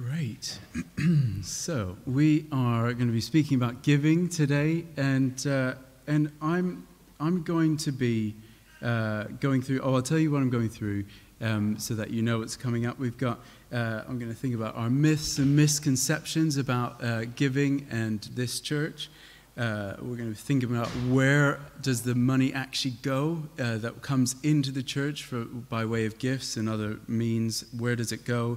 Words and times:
Great. 0.00 0.58
so 1.42 1.96
we 2.06 2.46
are 2.52 2.94
going 2.94 3.08
to 3.08 3.12
be 3.12 3.20
speaking 3.20 3.56
about 3.58 3.82
giving 3.82 4.30
today, 4.30 4.86
and 4.96 5.46
uh, 5.46 5.74
and 6.06 6.32
I'm 6.40 6.86
I'm 7.18 7.42
going 7.42 7.76
to 7.78 7.92
be 7.92 8.34
uh, 8.80 9.24
going 9.40 9.60
through. 9.60 9.80
Oh, 9.82 9.94
I'll 9.94 10.02
tell 10.02 10.18
you 10.18 10.30
what 10.30 10.38
I'm 10.38 10.48
going 10.48 10.70
through, 10.70 11.04
um, 11.42 11.78
so 11.78 11.92
that 11.94 12.10
you 12.10 12.22
know 12.22 12.38
what's 12.38 12.56
coming 12.56 12.86
up. 12.86 12.98
We've 12.98 13.18
got. 13.18 13.40
Uh, 13.70 14.02
I'm 14.08 14.18
going 14.18 14.32
to 14.32 14.38
think 14.38 14.54
about 14.54 14.74
our 14.74 14.88
myths 14.88 15.36
and 15.36 15.54
misconceptions 15.54 16.56
about 16.56 17.04
uh, 17.04 17.26
giving 17.36 17.86
and 17.90 18.22
this 18.34 18.60
church. 18.60 19.10
Uh, 19.58 19.96
we're 20.00 20.16
going 20.16 20.32
to 20.32 20.40
think 20.40 20.62
about 20.62 20.86
where 21.10 21.60
does 21.82 22.02
the 22.02 22.14
money 22.14 22.54
actually 22.54 22.94
go 23.02 23.42
uh, 23.58 23.76
that 23.78 24.00
comes 24.00 24.36
into 24.42 24.70
the 24.70 24.82
church 24.82 25.24
for, 25.24 25.44
by 25.44 25.84
way 25.84 26.06
of 26.06 26.18
gifts 26.18 26.56
and 26.56 26.70
other 26.70 26.98
means. 27.06 27.66
Where 27.76 27.96
does 27.96 28.12
it 28.12 28.24
go? 28.24 28.56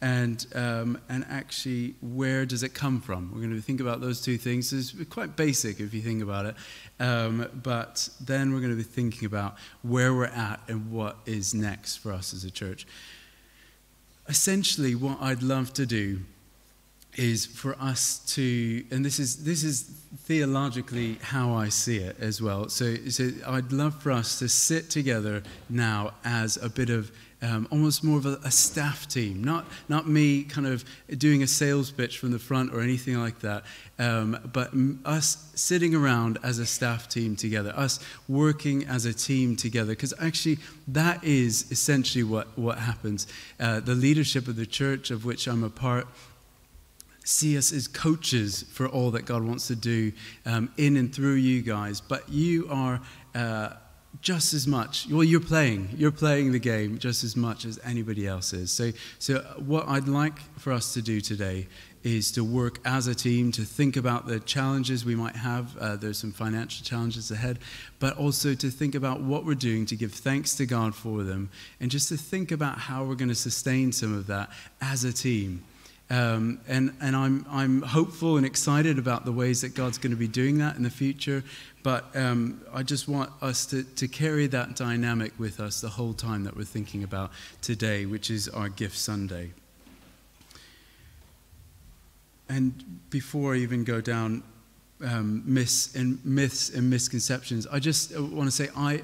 And, 0.00 0.46
um, 0.54 0.98
and 1.08 1.24
actually 1.28 1.94
where 2.00 2.44
does 2.44 2.62
it 2.62 2.74
come 2.74 3.00
from? 3.00 3.30
We're 3.32 3.40
going 3.40 3.54
to 3.54 3.60
think 3.60 3.80
about 3.80 4.00
those 4.00 4.20
two 4.20 4.36
things. 4.36 4.72
It's 4.72 4.92
quite 5.08 5.36
basic 5.36 5.80
if 5.80 5.94
you 5.94 6.02
think 6.02 6.22
about 6.22 6.46
it, 6.46 6.56
um, 7.00 7.48
but 7.62 8.08
then 8.20 8.52
we're 8.52 8.60
going 8.60 8.72
to 8.72 8.76
be 8.76 8.82
thinking 8.82 9.26
about 9.26 9.56
where 9.82 10.12
we're 10.14 10.26
at 10.26 10.60
and 10.68 10.90
what 10.90 11.16
is 11.26 11.54
next 11.54 11.96
for 11.96 12.12
us 12.12 12.34
as 12.34 12.44
a 12.44 12.50
church. 12.50 12.86
Essentially, 14.28 14.94
what 14.94 15.18
I'd 15.20 15.42
love 15.42 15.72
to 15.74 15.86
do 15.86 16.20
is 17.16 17.46
for 17.46 17.76
us 17.80 18.18
to, 18.34 18.84
and 18.90 19.04
this 19.04 19.18
is 19.18 19.44
this 19.44 19.64
is 19.64 19.82
theologically 20.24 21.18
how 21.22 21.54
I 21.54 21.68
see 21.68 21.98
it 21.98 22.16
as 22.20 22.40
well. 22.40 22.68
So, 22.68 22.94
so 23.08 23.30
I'd 23.46 23.72
love 23.72 24.00
for 24.02 24.12
us 24.12 24.38
to 24.38 24.48
sit 24.48 24.90
together 24.90 25.42
now 25.68 26.12
as 26.24 26.56
a 26.56 26.68
bit 26.68 26.90
of 26.90 27.10
um, 27.42 27.68
almost 27.70 28.02
more 28.02 28.18
of 28.18 28.26
a, 28.26 28.38
a, 28.44 28.50
staff 28.50 29.06
team, 29.08 29.44
not, 29.44 29.66
not 29.88 30.08
me 30.08 30.42
kind 30.42 30.66
of 30.66 30.84
doing 31.18 31.42
a 31.42 31.46
sales 31.46 31.90
pitch 31.90 32.18
from 32.18 32.30
the 32.30 32.38
front 32.38 32.72
or 32.72 32.80
anything 32.80 33.20
like 33.20 33.40
that, 33.40 33.64
um, 33.98 34.38
but 34.52 34.70
us 35.04 35.50
sitting 35.54 35.94
around 35.94 36.38
as 36.42 36.58
a 36.58 36.66
staff 36.66 37.08
team 37.08 37.36
together, 37.36 37.74
us 37.76 38.00
working 38.26 38.86
as 38.86 39.04
a 39.04 39.12
team 39.12 39.54
together, 39.54 39.92
because 39.92 40.14
actually 40.18 40.58
that 40.88 41.22
is 41.22 41.70
essentially 41.70 42.24
what, 42.24 42.56
what 42.58 42.78
happens. 42.78 43.26
Uh, 43.60 43.80
the 43.80 43.94
leadership 43.94 44.48
of 44.48 44.56
the 44.56 44.66
church, 44.66 45.10
of 45.10 45.26
which 45.26 45.46
I'm 45.46 45.62
a 45.62 45.70
part, 45.70 46.06
see 47.26 47.58
us 47.58 47.72
as 47.72 47.88
coaches 47.88 48.64
for 48.72 48.88
all 48.88 49.10
that 49.10 49.26
God 49.26 49.42
wants 49.42 49.66
to 49.66 49.76
do 49.76 50.12
um, 50.46 50.72
in 50.76 50.96
and 50.96 51.14
through 51.14 51.34
you 51.34 51.60
guys, 51.62 52.00
but 52.00 52.28
you 52.28 52.68
are. 52.70 53.00
Uh, 53.34 53.70
just 54.22 54.54
as 54.54 54.66
much. 54.66 55.06
Well, 55.10 55.24
you're 55.24 55.40
playing. 55.40 55.90
You're 55.94 56.10
playing 56.10 56.52
the 56.52 56.58
game 56.58 56.98
just 56.98 57.22
as 57.22 57.36
much 57.36 57.66
as 57.66 57.78
anybody 57.84 58.26
else 58.26 58.54
is. 58.54 58.72
So, 58.72 58.92
so 59.18 59.40
what 59.58 59.86
I'd 59.86 60.08
like 60.08 60.38
for 60.58 60.72
us 60.72 60.94
to 60.94 61.02
do 61.02 61.20
today 61.20 61.66
is 62.02 62.30
to 62.32 62.44
work 62.44 62.78
as 62.84 63.08
a 63.08 63.14
team 63.14 63.50
to 63.50 63.62
think 63.62 63.96
about 63.96 64.26
the 64.26 64.38
challenges 64.40 65.04
we 65.04 65.16
might 65.16 65.34
have. 65.34 65.76
Uh, 65.76 65.96
there's 65.96 66.18
some 66.18 66.30
financial 66.32 66.84
challenges 66.84 67.30
ahead, 67.30 67.58
but 67.98 68.16
also 68.16 68.54
to 68.54 68.70
think 68.70 68.94
about 68.94 69.20
what 69.20 69.44
we're 69.44 69.54
doing 69.54 69.84
to 69.84 69.96
give 69.96 70.12
thanks 70.12 70.54
to 70.54 70.66
God 70.66 70.94
for 70.94 71.24
them, 71.24 71.50
and 71.80 71.90
just 71.90 72.08
to 72.08 72.16
think 72.16 72.52
about 72.52 72.78
how 72.78 73.04
we're 73.04 73.16
going 73.16 73.28
to 73.28 73.34
sustain 73.34 73.90
some 73.90 74.14
of 74.14 74.28
that 74.28 74.50
as 74.80 75.04
a 75.04 75.12
team. 75.12 75.64
Um, 76.08 76.60
and 76.68 76.92
and 77.00 77.16
I'm, 77.16 77.44
I'm 77.50 77.82
hopeful 77.82 78.36
and 78.36 78.46
excited 78.46 78.98
about 78.98 79.24
the 79.24 79.32
ways 79.32 79.62
that 79.62 79.74
God's 79.74 79.98
going 79.98 80.12
to 80.12 80.16
be 80.16 80.28
doing 80.28 80.58
that 80.58 80.76
in 80.76 80.84
the 80.84 80.90
future. 80.90 81.42
But 81.82 82.04
um, 82.14 82.60
I 82.72 82.82
just 82.82 83.08
want 83.08 83.30
us 83.40 83.66
to, 83.66 83.82
to 83.82 84.08
carry 84.08 84.46
that 84.48 84.76
dynamic 84.76 85.32
with 85.38 85.60
us 85.60 85.80
the 85.80 85.88
whole 85.88 86.14
time 86.14 86.44
that 86.44 86.56
we're 86.56 86.64
thinking 86.64 87.02
about 87.02 87.30
today, 87.60 88.06
which 88.06 88.30
is 88.30 88.48
our 88.48 88.68
Gift 88.68 88.96
Sunday. 88.96 89.52
And 92.48 93.00
before 93.10 93.54
I 93.54 93.58
even 93.58 93.84
go 93.84 94.00
down 94.00 94.42
um, 95.04 95.42
myths, 95.44 95.94
and, 95.94 96.24
myths 96.24 96.70
and 96.70 96.88
misconceptions, 96.88 97.66
I 97.66 97.78
just 97.78 98.18
want 98.18 98.48
to 98.48 98.50
say 98.50 98.68
I, 98.76 99.02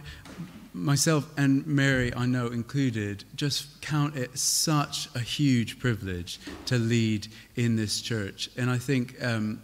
myself 0.72 1.28
and 1.37 1.66
Mary, 1.66 2.15
I 2.15 2.27
know 2.27 2.47
included, 2.47 3.25
just 3.37 3.81
count 3.83 4.16
it 4.16 4.38
such 4.38 5.09
a 5.15 5.19
huge 5.19 5.78
privilege 5.78 6.41
to 6.66 6.78
lead 6.78 7.28
in 7.56 7.77
this 7.77 8.00
church. 8.00 8.50
And 8.56 8.71
I 8.71 8.78
think 8.78 9.22
um, 9.22 9.61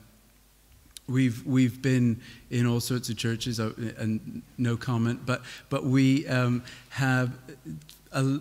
we've 1.08 1.44
we've 1.47 1.80
been 1.80 2.20
in 2.50 2.66
all 2.66 2.80
sorts 2.80 3.08
of 3.08 3.16
churches, 3.16 3.58
uh, 3.58 3.72
and 3.98 4.42
no 4.56 4.76
comment, 4.76 5.20
but 5.24 5.42
but 5.70 5.84
we 5.84 6.26
um, 6.28 6.62
have 6.91 7.32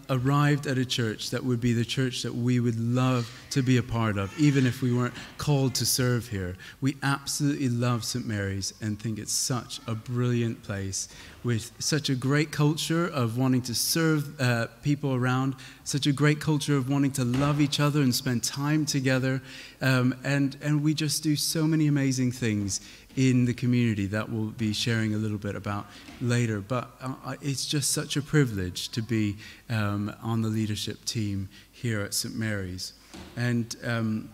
arrived 0.10 0.66
at 0.66 0.78
a 0.78 0.86
church 0.86 1.30
that 1.32 1.44
would 1.44 1.60
be 1.60 1.74
the 1.74 1.84
church 1.84 2.24
that 2.24 2.34
we 2.34 2.60
would 2.60 2.80
love 2.80 3.30
to 3.50 3.62
be 3.62 3.78
a 3.78 3.84
part 3.84 4.18
of, 4.18 4.38
even 4.40 4.66
if 4.66 4.82
we 4.82 4.94
weren't 4.94 5.14
called 5.38 5.76
to 5.76 5.86
serve 5.86 6.28
here. 6.28 6.56
We 6.80 6.96
absolutely 7.04 7.70
love 7.70 8.04
St. 8.06 8.26
Mary's 8.26 8.74
and 8.82 9.00
think 9.00 9.20
it's 9.20 9.34
such 9.34 9.80
a 9.86 9.94
brilliant 9.94 10.64
place 10.64 11.10
with 11.44 11.72
such 11.80 12.10
a 12.10 12.16
great 12.16 12.52
culture 12.52 13.08
of 13.08 13.38
wanting 13.38 13.62
to 13.62 13.74
serve 13.76 14.40
uh, 14.40 14.68
people 14.82 15.14
around, 15.14 15.56
such 15.84 16.08
a 16.08 16.12
great 16.12 16.40
culture 16.40 16.76
of 16.76 16.90
wanting 16.90 17.12
to 17.12 17.24
love 17.24 17.62
each 17.62 17.80
other 17.80 18.02
and 18.02 18.14
spend 18.14 18.44
time 18.44 18.86
together. 18.86 19.42
Um, 19.82 20.16
and, 20.24 20.58
and 20.62 20.84
we 20.84 20.94
just 20.94 21.24
do 21.24 21.36
so 21.36 21.66
many 21.66 21.88
amazing 21.88 22.32
things 22.32 22.82
in 23.16 23.46
the 23.46 23.54
community 23.54 24.06
that 24.08 24.30
we'll 24.30 24.52
be 24.52 24.74
sharing 24.74 25.14
a 25.14 25.18
little 25.18 25.38
bit 25.38 25.56
about 25.56 25.88
later. 26.22 26.60
But 26.60 26.90
uh, 27.02 27.36
it's 27.42 27.66
just 27.66 27.92
such 27.92 28.16
a 28.18 28.22
privilege 28.22 28.90
to 28.90 29.02
be 29.02 29.38
um, 29.70 30.14
on 30.22 30.42
the 30.42 30.50
leadership 30.50 31.04
team 31.06 31.50
here 31.72 32.02
at 32.02 32.14
St. 32.14 32.36
Mary's. 32.36 32.94
And 33.36 33.76
um, 33.84 34.30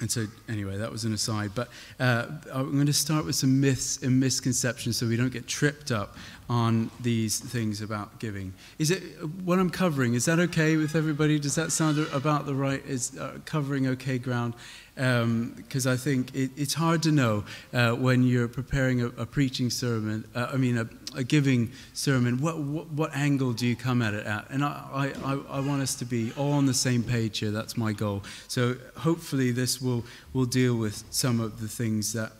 and 0.00 0.10
so, 0.10 0.26
anyway, 0.48 0.76
that 0.76 0.92
was 0.92 1.04
an 1.04 1.12
aside. 1.12 1.50
But 1.54 1.68
uh, 1.98 2.26
I'm 2.52 2.72
going 2.72 2.86
to 2.86 2.92
start 2.92 3.24
with 3.24 3.34
some 3.34 3.60
myths 3.60 4.00
and 4.02 4.20
misconceptions 4.20 4.96
so 4.96 5.06
we 5.06 5.16
don't 5.16 5.32
get 5.32 5.48
tripped 5.48 5.90
up 5.90 6.16
on 6.48 6.90
these 7.00 7.38
things 7.38 7.82
about 7.82 8.18
giving. 8.18 8.54
Is 8.78 8.90
it 8.90 9.02
what 9.44 9.58
I'm 9.58 9.70
covering? 9.70 10.14
Is 10.14 10.24
that 10.24 10.38
okay 10.38 10.76
with 10.76 10.96
everybody? 10.96 11.38
Does 11.38 11.54
that 11.56 11.72
sound 11.72 11.98
about 12.12 12.46
the 12.46 12.54
right? 12.54 12.84
Is 12.86 13.16
uh, 13.18 13.38
covering 13.44 13.86
okay 13.88 14.18
ground? 14.18 14.54
because 14.98 15.86
um, 15.86 15.92
I 15.92 15.96
think 15.96 16.34
it, 16.34 16.50
it's 16.56 16.74
hard 16.74 17.04
to 17.04 17.12
know 17.12 17.44
uh, 17.72 17.92
when 17.92 18.24
you're 18.24 18.48
preparing 18.48 19.00
a, 19.00 19.06
a 19.06 19.26
preaching 19.26 19.70
sermon, 19.70 20.24
uh, 20.34 20.48
I 20.52 20.56
mean, 20.56 20.76
a, 20.76 20.88
a, 21.14 21.22
giving 21.22 21.70
sermon, 21.92 22.40
what, 22.40 22.58
what, 22.58 22.90
what, 22.90 23.14
angle 23.14 23.52
do 23.52 23.64
you 23.64 23.76
come 23.76 24.02
at 24.02 24.12
it 24.12 24.26
at? 24.26 24.50
And 24.50 24.64
I, 24.64 25.12
I, 25.24 25.38
I 25.50 25.60
want 25.60 25.82
us 25.82 25.94
to 25.96 26.04
be 26.04 26.32
all 26.36 26.50
on 26.50 26.66
the 26.66 26.74
same 26.74 27.04
page 27.04 27.38
here. 27.38 27.52
That's 27.52 27.76
my 27.76 27.92
goal. 27.92 28.24
So 28.48 28.74
hopefully, 28.96 29.52
this 29.52 29.80
will, 29.80 30.04
will 30.32 30.46
deal 30.46 30.74
with 30.74 31.04
some 31.10 31.38
of 31.38 31.60
the 31.60 31.68
things 31.68 32.12
that 32.14 32.32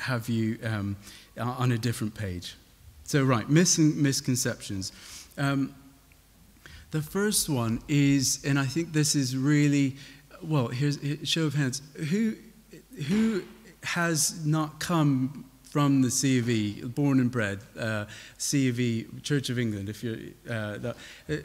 have 0.00 0.28
you 0.28 0.58
um, 0.64 0.96
on 1.38 1.70
a 1.70 1.78
different 1.78 2.16
page. 2.16 2.56
So, 3.06 3.22
right, 3.22 3.48
mis- 3.48 3.78
misconceptions. 3.78 4.92
Um, 5.38 5.74
the 6.90 7.00
first 7.00 7.48
one 7.48 7.80
is, 7.86 8.44
and 8.44 8.58
I 8.58 8.66
think 8.66 8.92
this 8.92 9.14
is 9.14 9.36
really 9.36 9.96
well, 10.42 10.68
here's 10.68 10.98
a 10.98 11.24
show 11.24 11.44
of 11.44 11.54
hands. 11.54 11.82
Who, 12.10 12.34
who 13.06 13.42
has 13.84 14.44
not 14.44 14.80
come 14.80 15.44
from 15.62 16.02
the 16.02 16.10
C 16.10 16.38
of 16.38 16.50
E, 16.50 16.82
born 16.82 17.20
and 17.20 17.30
bred, 17.30 17.60
uh, 17.78 18.06
C 18.38 18.68
of 18.68 18.80
E, 18.80 19.06
Church 19.22 19.50
of 19.50 19.58
England? 19.58 19.88
If 19.88 20.02
you're, 20.02 20.16
uh, 20.48 20.92
uh, 21.28 21.36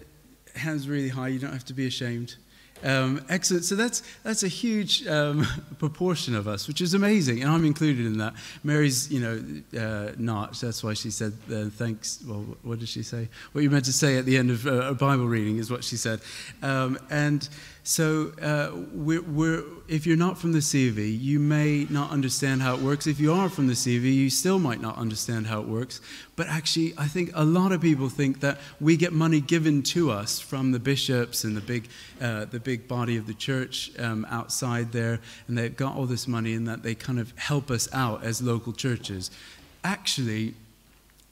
hands 0.56 0.88
really 0.88 1.10
high, 1.10 1.28
you 1.28 1.40
don't 1.40 1.54
have 1.54 1.66
to 1.66 1.74
be 1.74 1.86
ashamed. 1.86 2.38
Um, 2.84 3.24
excellent. 3.30 3.66
So 3.66 3.76
that's 3.76 4.02
that's 4.24 4.44
a 4.44 4.48
huge 4.48 5.06
um, 5.08 5.46
proportion 5.80 6.36
of 6.36 6.48
us, 6.48 6.68
which 6.68 6.82
is 6.82 6.94
amazing, 6.94 7.42
and 7.42 7.52
I'm 7.52 7.66
included 7.66 8.06
in 8.06 8.18
that. 8.18 8.34
Mary's, 8.64 9.12
you 9.12 9.20
know, 9.20 9.80
uh, 9.80 10.14
not. 10.18 10.60
That's 10.60 10.84
why 10.84 10.94
she 10.94 11.12
said 11.12 11.34
uh, 11.52 11.66
thanks. 11.66 12.24
Well, 12.26 12.46
what 12.64 12.80
did 12.80 12.90
she 12.90 13.04
say? 13.04 13.28
What 13.52 13.64
you 13.64 13.70
meant 13.70 13.86
to 13.86 13.94
say 13.94 14.18
at 14.18 14.26
the 14.26 14.38
end 14.38 14.52
of 14.52 14.66
uh, 14.66 14.72
a 14.90 14.94
Bible 14.94 15.28
reading 15.28 15.58
is 15.58 15.70
what 15.70 15.84
she 15.84 15.98
said, 15.98 16.22
um, 16.62 16.98
and 17.10 17.48
so, 17.84 18.32
uh, 18.40 18.72
we're, 18.94 19.24
we're, 19.24 19.64
if 19.88 20.06
you're 20.06 20.16
not 20.16 20.38
from 20.38 20.52
the 20.52 20.60
CV, 20.60 21.20
you 21.20 21.40
may 21.40 21.88
not 21.90 22.12
understand 22.12 22.62
how 22.62 22.76
it 22.76 22.82
works. 22.82 23.08
If 23.08 23.20
you 23.20 23.34
are 23.34 23.50
from 23.50 23.66
the 23.66 23.74
CV, 23.74 24.14
you 24.14 24.30
still 24.30 24.60
might 24.60 24.82
not 24.82 24.98
understand 24.98 25.48
how 25.48 25.62
it 25.62 25.68
works. 25.68 26.00
But 26.36 26.48
actually, 26.48 26.94
I 26.96 27.08
think 27.08 27.32
a 27.34 27.44
lot 27.44 27.72
of 27.72 27.82
people 27.82 28.08
think 28.08 28.40
that 28.42 28.60
we 28.80 28.98
get 28.98 29.14
money 29.14 29.42
given 29.42 29.82
to 29.84 30.12
us 30.12 30.40
from 30.40 30.72
the 30.72 30.80
bishops 30.80 31.44
and 31.44 31.58
the 31.58 31.62
big, 31.62 31.90
uh, 32.22 32.46
the 32.46 32.60
big 32.60 32.88
body 32.88 33.18
of 33.18 33.26
the 33.26 33.34
church 33.34 33.92
um, 33.98 34.28
outside 34.30 34.92
there, 34.92 35.20
and 35.48 35.58
they've 35.58 35.76
got 35.76 35.96
all 35.96 36.06
this 36.06 36.28
money 36.28 36.54
and 36.54 36.68
that 36.68 36.84
they 36.84 36.94
kind 36.94 37.20
of 37.20 37.36
help 37.38 37.72
us 37.72 37.92
out 37.94 38.24
as 38.24 38.44
local 38.44 38.74
churches. 38.74 39.32
Actually, 39.84 40.54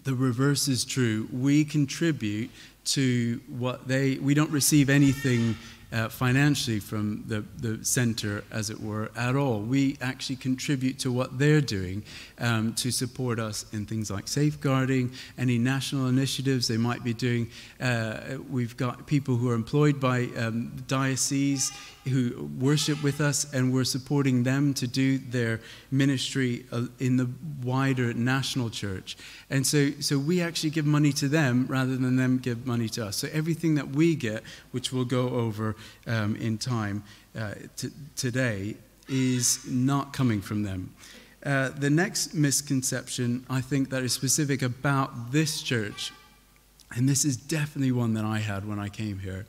the 0.03 0.15
reverse 0.15 0.67
is 0.67 0.83
true. 0.83 1.29
We 1.31 1.63
contribute 1.63 2.49
to 2.85 3.39
what 3.47 3.87
they, 3.87 4.15
we 4.15 4.33
don't 4.33 4.49
receive 4.49 4.89
anything 4.89 5.55
uh, 5.91 6.09
financially 6.09 6.79
from 6.79 7.23
the, 7.27 7.43
the 7.57 7.83
center, 7.83 8.43
as 8.51 8.69
it 8.69 8.79
were, 8.79 9.09
at 9.15 9.35
all. 9.35 9.59
We 9.61 9.97
actually 10.01 10.35
contribute 10.35 10.99
to 10.99 11.11
what 11.11 11.39
they're 11.39 11.61
doing 11.61 12.03
um, 12.39 12.73
to 12.75 12.91
support 12.91 13.39
us 13.39 13.65
in 13.73 13.85
things 13.85 14.11
like 14.11 14.27
safeguarding, 14.27 15.11
any 15.37 15.57
national 15.57 16.07
initiatives 16.07 16.67
they 16.67 16.77
might 16.77 17.03
be 17.03 17.13
doing. 17.13 17.49
Uh, 17.79 18.37
we've 18.49 18.77
got 18.77 19.07
people 19.07 19.35
who 19.35 19.49
are 19.49 19.55
employed 19.55 19.99
by 19.99 20.27
um, 20.37 20.71
dioceses 20.87 21.71
who 22.07 22.49
worship 22.59 23.01
with 23.03 23.21
us, 23.21 23.51
and 23.53 23.73
we're 23.73 23.83
supporting 23.83 24.43
them 24.43 24.73
to 24.73 24.87
do 24.87 25.17
their 25.17 25.59
ministry 25.91 26.65
uh, 26.71 26.85
in 26.99 27.17
the 27.17 27.29
wider 27.63 28.13
national 28.13 28.69
church. 28.69 29.17
And 29.49 29.65
so, 29.65 29.91
so 29.99 30.17
we 30.17 30.41
actually 30.41 30.71
give 30.71 30.85
money 30.85 31.11
to 31.13 31.27
them 31.27 31.65
rather 31.67 31.95
than 31.97 32.15
them 32.15 32.37
give 32.37 32.65
money 32.65 32.89
to 32.89 33.07
us. 33.07 33.17
So 33.17 33.27
everything 33.31 33.75
that 33.75 33.89
we 33.89 34.15
get, 34.15 34.43
which 34.71 34.91
we'll 34.91 35.05
go 35.05 35.29
over 35.29 35.75
um, 36.07 36.35
in 36.35 36.57
time 36.57 37.03
uh, 37.37 37.53
today, 38.15 38.75
is 39.07 39.65
not 39.67 40.13
coming 40.13 40.41
from 40.41 40.63
them. 40.63 40.93
Uh, 41.43 41.69
the 41.69 41.89
next 41.89 42.33
misconception, 42.33 43.45
I 43.49 43.61
think, 43.61 43.89
that 43.89 44.03
is 44.03 44.13
specific 44.13 44.61
about 44.61 45.31
this 45.31 45.61
church, 45.61 46.11
and 46.95 47.07
this 47.07 47.25
is 47.25 47.37
definitely 47.37 47.91
one 47.91 48.13
that 48.15 48.25
I 48.25 48.39
had 48.39 48.67
when 48.67 48.79
I 48.79 48.89
came 48.89 49.19
here 49.19 49.45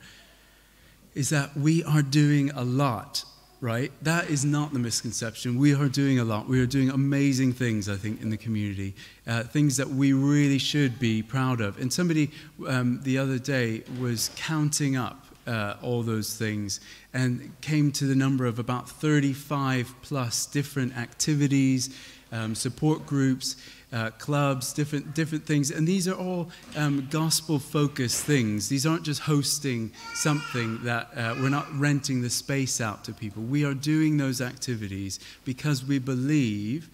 is 1.13 1.29
that 1.29 1.55
we 1.57 1.83
are 1.83 2.01
doing 2.01 2.51
a 2.51 2.63
lot, 2.63 3.23
right? 3.59 3.91
That 4.01 4.29
is 4.29 4.45
not 4.45 4.73
the 4.73 4.79
misconception. 4.79 5.57
We 5.57 5.75
are 5.75 5.89
doing 5.89 6.19
a 6.19 6.23
lot. 6.23 6.47
We 6.47 6.59
are 6.61 6.65
doing 6.65 6.89
amazing 6.89 7.53
things, 7.53 7.89
I 7.89 7.95
think, 7.95 8.21
in 8.21 8.29
the 8.29 8.37
community, 8.37 8.95
uh, 9.27 9.43
things 9.43 9.77
that 9.77 9.89
we 9.89 10.13
really 10.13 10.57
should 10.57 10.99
be 10.99 11.21
proud 11.21 11.61
of. 11.61 11.79
And 11.79 11.91
somebody 11.91 12.31
um, 12.67 13.01
the 13.03 13.17
other 13.17 13.39
day 13.39 13.83
was 13.99 14.31
counting 14.35 14.95
up 14.95 15.25
uh, 15.51 15.75
all 15.81 16.01
those 16.01 16.37
things 16.37 16.79
and 17.13 17.51
came 17.61 17.91
to 17.91 18.05
the 18.05 18.15
number 18.15 18.45
of 18.45 18.59
about 18.59 18.89
35 18.89 19.93
plus 20.01 20.45
different 20.45 20.97
activities, 20.97 21.95
um, 22.31 22.55
support 22.55 23.05
groups 23.05 23.55
uh, 23.93 24.09
clubs, 24.11 24.73
different, 24.73 25.13
different 25.13 25.45
things. 25.45 25.69
And 25.69 25.87
these 25.87 26.07
are 26.07 26.15
all 26.15 26.49
um, 26.75 27.07
gospel 27.09 27.59
focused 27.59 28.23
things. 28.23 28.69
These 28.69 28.85
aren't 28.85 29.03
just 29.03 29.21
hosting 29.21 29.91
something 30.13 30.83
that 30.83 31.09
uh, 31.15 31.35
we're 31.39 31.49
not 31.49 31.67
renting 31.77 32.21
the 32.21 32.29
space 32.29 32.79
out 32.79 33.03
to 33.05 33.13
people. 33.13 33.43
We 33.43 33.65
are 33.65 33.73
doing 33.73 34.17
those 34.17 34.41
activities 34.41 35.19
because 35.43 35.83
we 35.83 35.99
believe 35.99 36.89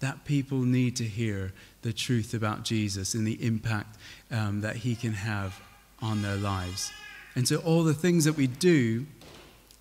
that 0.00 0.24
people 0.24 0.58
need 0.58 0.96
to 0.96 1.04
hear 1.04 1.52
the 1.82 1.92
truth 1.92 2.34
about 2.34 2.64
Jesus 2.64 3.14
and 3.14 3.26
the 3.26 3.44
impact 3.44 3.96
um, 4.30 4.62
that 4.62 4.76
he 4.76 4.96
can 4.96 5.12
have 5.12 5.60
on 6.00 6.22
their 6.22 6.36
lives. 6.36 6.90
And 7.34 7.48
so, 7.48 7.56
all 7.56 7.84
the 7.84 7.94
things 7.94 8.24
that 8.24 8.36
we 8.36 8.46
do 8.46 9.06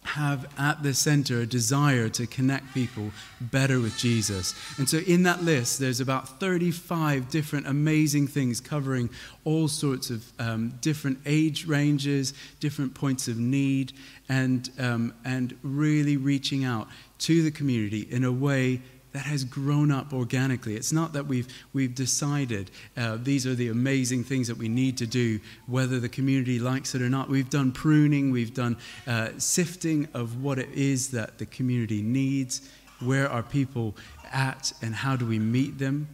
have 0.04 0.48
at 0.58 0.82
the 0.82 0.94
center 0.94 1.42
a 1.42 1.46
desire 1.46 2.10
to 2.10 2.26
connect 2.26 2.74
people 2.74 3.12
better 3.40 3.80
with 3.80 3.96
Jesus. 3.98 4.56
And 4.78 4.90
so, 4.90 4.98
in 4.98 5.24
that 5.24 5.44
list, 5.44 5.80
there's 5.80 6.00
about 6.00 6.40
35 6.40 7.30
different 7.30 7.68
amazing 7.68 8.28
things 8.28 8.60
covering 8.60 9.10
all 9.44 9.68
sorts 9.68 10.10
of 10.10 10.32
um, 10.40 10.74
different 10.82 11.20
age 11.26 11.66
ranges, 11.68 12.34
different 12.60 12.94
points 12.94 13.28
of 13.28 13.38
need, 13.38 13.94
and, 14.28 14.70
um, 14.80 15.14
and 15.24 15.58
really 15.62 16.18
reaching 16.18 16.64
out 16.64 16.88
to 17.20 17.44
the 17.44 17.52
community 17.52 18.08
in 18.10 18.24
a 18.24 18.32
way 18.32 18.82
that 19.14 19.26
has 19.26 19.44
grown 19.44 19.92
up 19.92 20.14
organically. 20.14 20.76
It's 20.76 20.94
not 20.94 21.14
that 21.14 21.28
we've, 21.28 21.48
we've 21.74 21.94
decided 21.94 22.72
uh, 22.96 23.18
these 23.22 23.46
are 23.46 23.56
the 23.56 23.68
amazing 23.68 24.24
things 24.24 24.48
that 24.48 24.58
we 24.58 24.70
need 24.70 24.98
to 24.98 25.08
do, 25.08 25.40
whether 25.68 26.00
the 26.00 26.10
community 26.10 26.60
likes 26.60 26.96
it 26.96 27.02
or 27.02 27.10
not. 27.10 27.30
We've 27.30 27.50
done 27.50 27.72
pruning, 27.72 28.32
we've 28.32 28.54
done 28.54 28.78
uh, 29.08 29.30
sifting 29.38 30.08
of 30.14 30.42
what 30.42 30.60
it 30.60 30.70
is 30.74 31.10
that 31.12 31.38
the 31.38 31.46
community 31.46 32.02
needs, 32.02 32.70
where 33.00 33.30
are 33.30 33.44
people 33.44 33.96
at, 34.32 34.72
and 34.82 34.96
how 34.96 35.16
do 35.16 35.26
we 35.26 35.40
meet 35.40 35.78
them. 35.78 36.08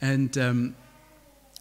And, 0.00 0.36
um, 0.38 0.76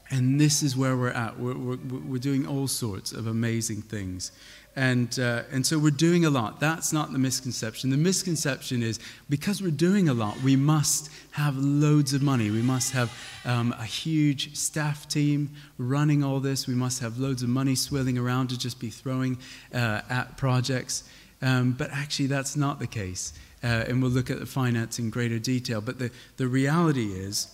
and 0.10 0.40
this 0.40 0.64
is 0.64 0.78
where 0.78 0.96
we're 0.96 1.10
at. 1.10 1.38
We're, 1.38 1.58
we're, 1.58 1.78
we're 1.78 2.18
doing 2.20 2.48
all 2.48 2.68
sorts 2.68 3.12
of 3.12 3.28
amazing 3.28 3.82
things. 3.82 4.32
And, 4.78 5.18
uh, 5.18 5.42
and 5.52 5.66
so 5.66 5.80
we're 5.80 5.90
doing 5.90 6.26
a 6.26 6.30
lot. 6.30 6.60
That's 6.60 6.94
not 6.94 7.12
the 7.12 7.18
misconception. 7.18 7.90
The 7.90 7.98
misconception 7.98 8.84
is 8.84 9.00
because 9.28 9.60
we're 9.60 9.72
doing 9.72 10.08
a 10.08 10.14
lot, 10.14 10.40
we 10.44 10.56
must 10.56 11.10
have 11.32 11.58
loads 11.58 12.14
of 12.14 12.22
money. 12.22 12.52
We 12.52 12.62
must 12.62 12.92
have 12.94 13.12
um, 13.44 13.74
a 13.80 13.86
huge 13.86 14.56
staff 14.56 15.08
team 15.08 15.50
running 15.80 16.24
all 16.24 16.40
this. 16.40 16.68
We 16.68 16.76
must 16.76 17.02
have 17.02 17.18
loads 17.18 17.42
of 17.42 17.50
money 17.50 17.74
swirling 17.74 18.20
around 18.20 18.50
to 18.50 18.60
just 18.60 18.80
be 18.80 18.92
throwing 18.92 19.40
uh, 19.74 20.02
at 20.12 20.38
projects. 20.38 21.10
Um, 21.42 21.72
but 21.72 21.90
actually, 21.92 22.28
that's 22.28 22.56
not 22.56 22.78
the 22.78 22.88
case. 22.88 23.34
Uh, 23.64 23.86
and 23.88 24.00
we'll 24.00 24.12
look 24.12 24.30
at 24.30 24.40
the 24.40 24.46
finance 24.46 25.00
in 25.00 25.10
greater 25.10 25.40
detail. 25.40 25.82
But 25.82 25.98
the, 25.98 26.12
the 26.38 26.48
reality 26.48 27.14
is, 27.14 27.52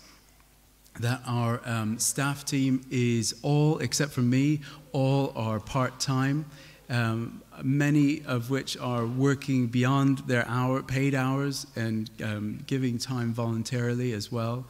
that 1.00 1.22
our 1.26 1.60
um, 1.66 1.98
staff 1.98 2.46
team 2.46 2.86
is 2.92 3.34
all, 3.42 3.80
except 3.80 4.12
for 4.12 4.22
me, 4.22 4.60
all 4.92 5.34
are 5.36 5.60
part 5.60 6.00
time 6.00 6.46
um, 6.94 7.42
many 7.64 8.24
of 8.26 8.50
which 8.50 8.78
are 8.78 9.06
working 9.06 9.68
beyond 9.68 10.20
their 10.20 10.48
hour, 10.48 10.84
paid 10.84 11.16
hours 11.16 11.66
and 11.76 12.10
um, 12.24 12.64
giving 12.68 13.00
time 13.00 13.34
voluntarily 13.34 14.14
as 14.14 14.32
well. 14.32 14.66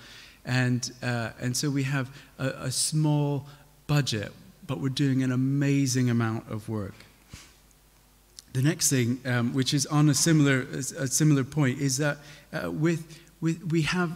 And, 0.46 0.90
uh, 1.02 1.32
and 1.42 1.56
so 1.56 1.70
we 1.70 1.84
have 1.84 2.10
a, 2.40 2.48
a 2.48 2.72
small 2.72 3.46
budget, 3.88 4.32
but 4.66 4.80
we're 4.80 4.90
doing 4.90 5.22
an 5.22 5.32
amazing 5.32 6.10
amount 6.10 6.50
of 6.50 6.70
work. 6.70 6.96
The 8.54 8.62
next 8.62 8.90
thing, 8.90 9.20
um, 9.26 9.54
which 9.54 9.74
is 9.74 9.86
on 9.88 10.10
a 10.10 10.14
similar, 10.14 10.62
a 10.72 11.08
similar 11.08 11.44
point, 11.44 11.82
is 11.82 11.98
that 11.98 12.18
uh, 12.54 12.72
with, 12.72 13.20
with, 13.42 13.72
we 13.72 13.82
have 13.82 14.12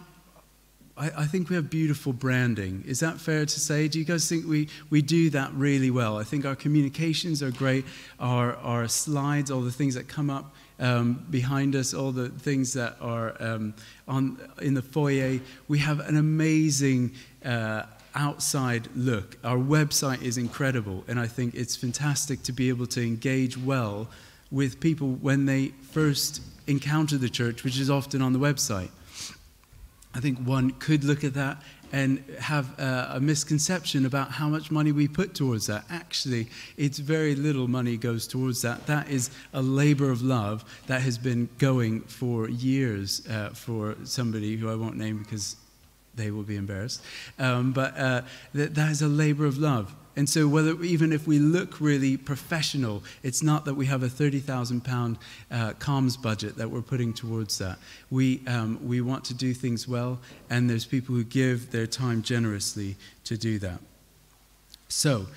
I, 0.97 1.11
I, 1.17 1.25
think 1.25 1.49
we 1.49 1.55
have 1.55 1.69
beautiful 1.69 2.11
branding. 2.11 2.83
Is 2.87 2.99
that 3.01 3.19
fair 3.19 3.45
to 3.45 3.59
say? 3.59 3.87
Do 3.87 3.99
you 3.99 4.05
guys 4.05 4.27
think 4.27 4.47
we, 4.47 4.67
we 4.89 5.01
do 5.01 5.29
that 5.29 5.53
really 5.53 5.91
well? 5.91 6.17
I 6.17 6.23
think 6.23 6.45
our 6.45 6.55
communications 6.55 7.43
are 7.43 7.51
great, 7.51 7.85
our, 8.19 8.55
our 8.57 8.87
slides, 8.87 9.51
all 9.51 9.61
the 9.61 9.71
things 9.71 9.93
that 9.95 10.07
come 10.07 10.29
up 10.29 10.55
um, 10.79 11.25
behind 11.29 11.75
us, 11.75 11.93
all 11.93 12.11
the 12.11 12.29
things 12.29 12.73
that 12.73 12.97
are 12.99 13.35
um, 13.39 13.73
on, 14.07 14.39
in 14.61 14.73
the 14.73 14.81
foyer. 14.81 15.39
We 15.67 15.79
have 15.79 15.99
an 15.99 16.17
amazing 16.17 17.13
uh, 17.45 17.83
outside 18.15 18.87
look. 18.95 19.37
Our 19.43 19.57
website 19.57 20.23
is 20.23 20.37
incredible, 20.37 21.03
and 21.07 21.19
I 21.19 21.27
think 21.27 21.53
it's 21.53 21.75
fantastic 21.75 22.41
to 22.43 22.51
be 22.51 22.69
able 22.69 22.87
to 22.87 23.01
engage 23.01 23.57
well 23.57 24.07
with 24.49 24.79
people 24.79 25.09
when 25.09 25.45
they 25.45 25.67
first 25.91 26.41
encounter 26.65 27.17
the 27.17 27.29
church, 27.29 27.63
which 27.63 27.79
is 27.79 27.89
often 27.89 28.21
on 28.21 28.33
the 28.33 28.39
website. 28.39 28.89
I 30.17 30.19
think 30.19 30.39
one 30.39 30.71
could 30.71 31.03
look 31.03 31.23
at 31.23 31.35
that 31.35 31.61
and 31.91 32.23
have 32.39 32.77
a, 32.79 33.19
misconception 33.21 34.03
about 34.05 34.31
how 34.31 34.49
much 34.49 34.71
money 34.71 34.91
we 34.91 35.07
put 35.07 35.35
towards 35.35 35.67
that. 35.67 35.85
Actually, 35.91 36.47
it's 36.75 36.97
very 36.97 37.35
little 37.35 37.67
money 37.67 37.97
goes 37.97 38.25
towards 38.27 38.63
that. 38.63 38.87
That 38.87 39.09
is 39.09 39.29
a 39.53 39.61
labor 39.61 40.09
of 40.09 40.23
love 40.23 40.65
that 40.87 41.01
has 41.01 41.19
been 41.19 41.49
going 41.59 42.01
for 42.01 42.49
years 42.49 43.25
uh, 43.27 43.49
for 43.49 43.95
somebody 44.05 44.57
who 44.57 44.69
I 44.69 44.75
won't 44.75 44.97
name 44.97 45.19
because 45.19 45.55
they 46.17 46.31
will 46.31 46.43
be 46.43 46.55
embarrassed. 46.55 47.01
Um, 47.39 47.71
but 47.71 47.97
uh, 47.97 48.21
that, 48.53 48.75
that 48.75 48.91
is 48.91 49.01
a 49.01 49.07
labor 49.07 49.45
of 49.45 49.57
love. 49.57 49.93
And 50.17 50.27
so, 50.27 50.47
whether 50.47 50.81
even 50.83 51.13
if 51.13 51.27
we 51.27 51.37
look 51.37 51.79
really 51.79 52.17
professional, 52.17 53.03
it's 53.21 53.43
not 53.43 53.65
that 53.65 53.75
we 53.75 53.85
have 53.85 54.01
a 54.01 54.09
thirty 54.09 54.39
thousand 54.39 54.83
pound 54.83 55.19
uh, 55.51 55.73
comms 55.73 56.19
budget 56.19 56.57
that 56.57 56.71
we're 56.71 56.81
putting 56.81 57.13
towards 57.13 57.59
that. 57.59 57.77
We 58.09 58.41
um, 58.47 58.79
we 58.83 58.99
want 58.99 59.25
to 59.25 59.35
do 59.35 59.53
things 59.53 59.87
well, 59.87 60.19
and 60.49 60.67
there's 60.67 60.85
people 60.85 61.13
who 61.13 61.23
give 61.23 61.69
their 61.69 61.85
time 61.85 62.23
generously 62.23 62.95
to 63.25 63.37
do 63.37 63.59
that. 63.59 63.79
So, 64.87 65.27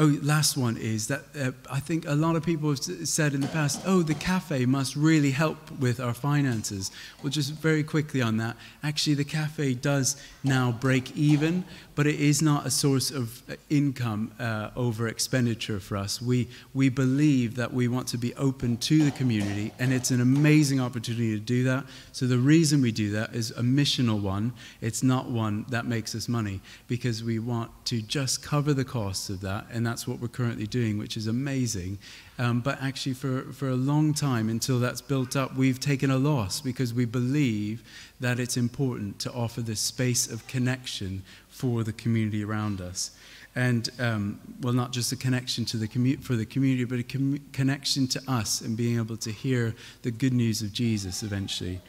Oh, 0.00 0.16
last 0.22 0.56
one 0.56 0.76
is 0.76 1.08
that 1.08 1.24
uh, 1.36 1.50
I 1.68 1.80
think 1.80 2.06
a 2.06 2.14
lot 2.14 2.36
of 2.36 2.44
people 2.44 2.70
have 2.70 2.78
said 3.08 3.34
in 3.34 3.40
the 3.40 3.48
past, 3.48 3.82
oh, 3.84 4.02
the 4.02 4.14
cafe 4.14 4.64
must 4.64 4.94
really 4.94 5.32
help 5.32 5.58
with 5.80 5.98
our 5.98 6.14
finances. 6.14 6.92
Well, 7.20 7.30
just 7.30 7.52
very 7.54 7.82
quickly 7.82 8.22
on 8.22 8.36
that, 8.36 8.56
actually, 8.84 9.14
the 9.14 9.24
cafe 9.24 9.74
does 9.74 10.22
now 10.44 10.70
break 10.70 11.16
even, 11.16 11.64
but 11.98 12.06
it 12.06 12.20
is 12.20 12.40
not 12.40 12.64
a 12.64 12.70
source 12.70 13.10
of 13.10 13.42
uh, 13.50 13.54
income 13.70 14.30
uh, 14.38 14.70
over 14.76 15.08
expenditure 15.08 15.80
for 15.80 15.96
us. 15.96 16.22
We, 16.22 16.46
we 16.72 16.90
believe 16.90 17.56
that 17.56 17.72
we 17.72 17.88
want 17.88 18.06
to 18.08 18.16
be 18.16 18.32
open 18.36 18.76
to 18.76 19.04
the 19.04 19.10
community, 19.10 19.72
and 19.80 19.92
it's 19.92 20.12
an 20.12 20.20
amazing 20.20 20.78
opportunity 20.78 21.32
to 21.32 21.40
do 21.40 21.64
that. 21.64 21.86
So, 22.12 22.28
the 22.28 22.38
reason 22.38 22.82
we 22.82 22.92
do 22.92 23.10
that 23.10 23.34
is 23.34 23.50
a 23.50 23.62
missional 23.62 24.20
one, 24.20 24.52
it's 24.80 25.02
not 25.02 25.28
one 25.28 25.66
that 25.70 25.86
makes 25.86 26.14
us 26.14 26.28
money, 26.28 26.60
because 26.86 27.24
we 27.24 27.40
want 27.40 27.72
to 27.86 28.00
just 28.00 28.44
cover 28.44 28.72
the 28.72 28.84
costs 28.84 29.28
of 29.28 29.40
that. 29.40 29.66
And 29.72 29.84
that's 29.84 30.06
what 30.06 30.20
we're 30.20 30.28
currently 30.28 30.68
doing, 30.68 30.98
which 30.98 31.16
is 31.16 31.26
amazing. 31.26 31.98
Um, 32.38 32.60
but 32.60 32.80
actually, 32.80 33.14
for, 33.14 33.52
for 33.52 33.68
a 33.68 33.74
long 33.74 34.14
time, 34.14 34.48
until 34.48 34.78
that's 34.78 35.00
built 35.00 35.34
up, 35.34 35.56
we've 35.56 35.80
taken 35.80 36.12
a 36.12 36.18
loss 36.18 36.60
because 36.60 36.94
we 36.94 37.06
believe 37.06 37.82
that 38.20 38.38
it's 38.38 38.56
important 38.56 39.18
to 39.20 39.32
offer 39.32 39.60
this 39.60 39.80
space 39.80 40.30
of 40.30 40.46
connection 40.46 41.24
for 41.58 41.82
the 41.84 41.92
community 41.92 42.44
around 42.44 42.80
us. 42.80 43.10
and 43.54 43.88
um, 43.98 44.38
well, 44.62 44.72
not 44.74 44.92
just 44.92 45.10
a 45.12 45.16
connection 45.16 45.64
to 45.64 45.76
the 45.76 45.88
commu- 45.88 46.22
for 46.22 46.36
the 46.36 46.46
community, 46.46 46.84
but 46.84 46.98
a 46.98 47.02
com- 47.02 47.40
connection 47.52 48.06
to 48.06 48.20
us 48.28 48.60
and 48.60 48.76
being 48.76 48.96
able 48.98 49.16
to 49.16 49.30
hear 49.32 49.74
the 50.02 50.12
good 50.12 50.32
news 50.32 50.62
of 50.62 50.72
Jesus 50.72 51.22
eventually. 51.22 51.80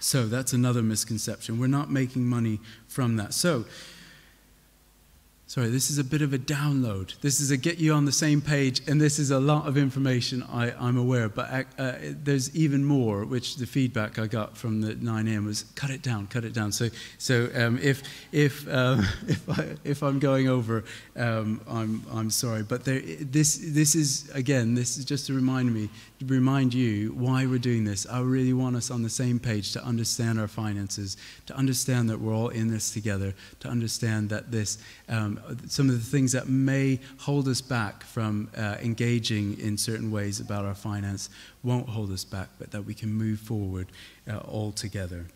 So 0.00 0.26
that's 0.26 0.52
another 0.52 0.82
misconception. 0.82 1.58
We're 1.58 1.76
not 1.80 1.90
making 1.90 2.24
money 2.26 2.58
from 2.88 3.16
that. 3.16 3.32
So 3.32 3.64
Sorry, 5.50 5.68
this 5.68 5.90
is 5.90 5.98
a 5.98 6.04
bit 6.04 6.22
of 6.22 6.32
a 6.32 6.38
download. 6.38 7.18
This 7.22 7.40
is 7.40 7.50
a 7.50 7.56
get 7.56 7.78
you 7.78 7.92
on 7.92 8.04
the 8.04 8.12
same 8.12 8.40
page, 8.40 8.82
and 8.86 9.00
this 9.00 9.18
is 9.18 9.32
a 9.32 9.40
lot 9.40 9.66
of 9.66 9.76
information 9.76 10.44
I, 10.44 10.70
am 10.78 10.96
aware, 10.96 11.28
but 11.28 11.50
uh, 11.50 11.82
uh, 11.82 11.94
there's 12.22 12.54
even 12.54 12.84
more, 12.84 13.24
which 13.24 13.56
the 13.56 13.66
feedback 13.66 14.16
I 14.16 14.28
got 14.28 14.56
from 14.56 14.80
the 14.80 14.94
9am 14.94 15.46
was 15.46 15.64
cut 15.74 15.90
it 15.90 16.02
down, 16.02 16.28
cut 16.28 16.44
it 16.44 16.52
down. 16.52 16.70
So, 16.70 16.88
so 17.18 17.48
um, 17.56 17.80
if, 17.82 18.04
if, 18.30 18.72
um, 18.72 19.00
if, 19.26 19.50
I, 19.50 19.76
if 19.82 20.04
I'm 20.04 20.20
going 20.20 20.48
over, 20.48 20.84
um, 21.16 21.60
I'm, 21.68 22.04
I'm 22.12 22.30
sorry. 22.30 22.62
But 22.62 22.84
there, 22.84 23.00
this, 23.00 23.58
this 23.60 23.96
is, 23.96 24.30
again, 24.32 24.76
this 24.76 24.98
is 24.98 25.04
just 25.04 25.26
to 25.26 25.34
remind 25.34 25.74
me, 25.74 25.88
remind 26.26 26.74
you 26.74 27.12
why 27.12 27.46
we're 27.46 27.58
doing 27.58 27.84
this. 27.84 28.06
I 28.06 28.20
really 28.20 28.52
want 28.52 28.76
us 28.76 28.90
on 28.90 29.02
the 29.02 29.08
same 29.08 29.38
page 29.38 29.72
to 29.72 29.84
understand 29.84 30.38
our 30.38 30.48
finances, 30.48 31.16
to 31.46 31.56
understand 31.56 32.10
that 32.10 32.20
we're 32.20 32.34
all 32.34 32.48
in 32.48 32.68
this 32.68 32.90
together, 32.90 33.34
to 33.60 33.68
understand 33.68 34.28
that 34.30 34.50
this 34.50 34.78
um, 35.08 35.40
some 35.66 35.88
of 35.88 35.94
the 35.94 36.10
things 36.10 36.32
that 36.32 36.48
may 36.48 37.00
hold 37.18 37.48
us 37.48 37.60
back 37.60 38.02
from 38.02 38.50
uh, 38.56 38.76
engaging 38.82 39.58
in 39.58 39.78
certain 39.78 40.10
ways 40.10 40.40
about 40.40 40.64
our 40.64 40.74
finance 40.74 41.30
won't 41.62 41.88
hold 41.88 42.12
us 42.12 42.24
back, 42.24 42.48
but 42.58 42.70
that 42.70 42.82
we 42.82 42.94
can 42.94 43.12
move 43.12 43.40
forward 43.40 43.86
uh, 44.28 44.38
all 44.38 44.72
together. 44.72 45.26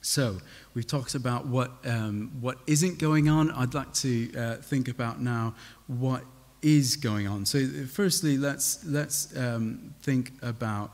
So, 0.00 0.38
we've 0.74 0.86
talked 0.86 1.16
about 1.16 1.46
what, 1.46 1.72
um, 1.84 2.30
what 2.40 2.58
isn't 2.68 2.98
going 2.98 3.28
on. 3.28 3.50
I'd 3.50 3.74
like 3.74 3.92
to 3.94 4.34
uh, 4.36 4.54
think 4.56 4.86
about 4.88 5.20
now 5.20 5.54
what 5.88 6.22
is 6.62 6.96
going 6.96 7.26
on. 7.26 7.46
So, 7.46 7.66
firstly, 7.86 8.36
let's, 8.36 8.84
let's 8.84 9.36
um, 9.36 9.94
think 10.02 10.32
about 10.42 10.92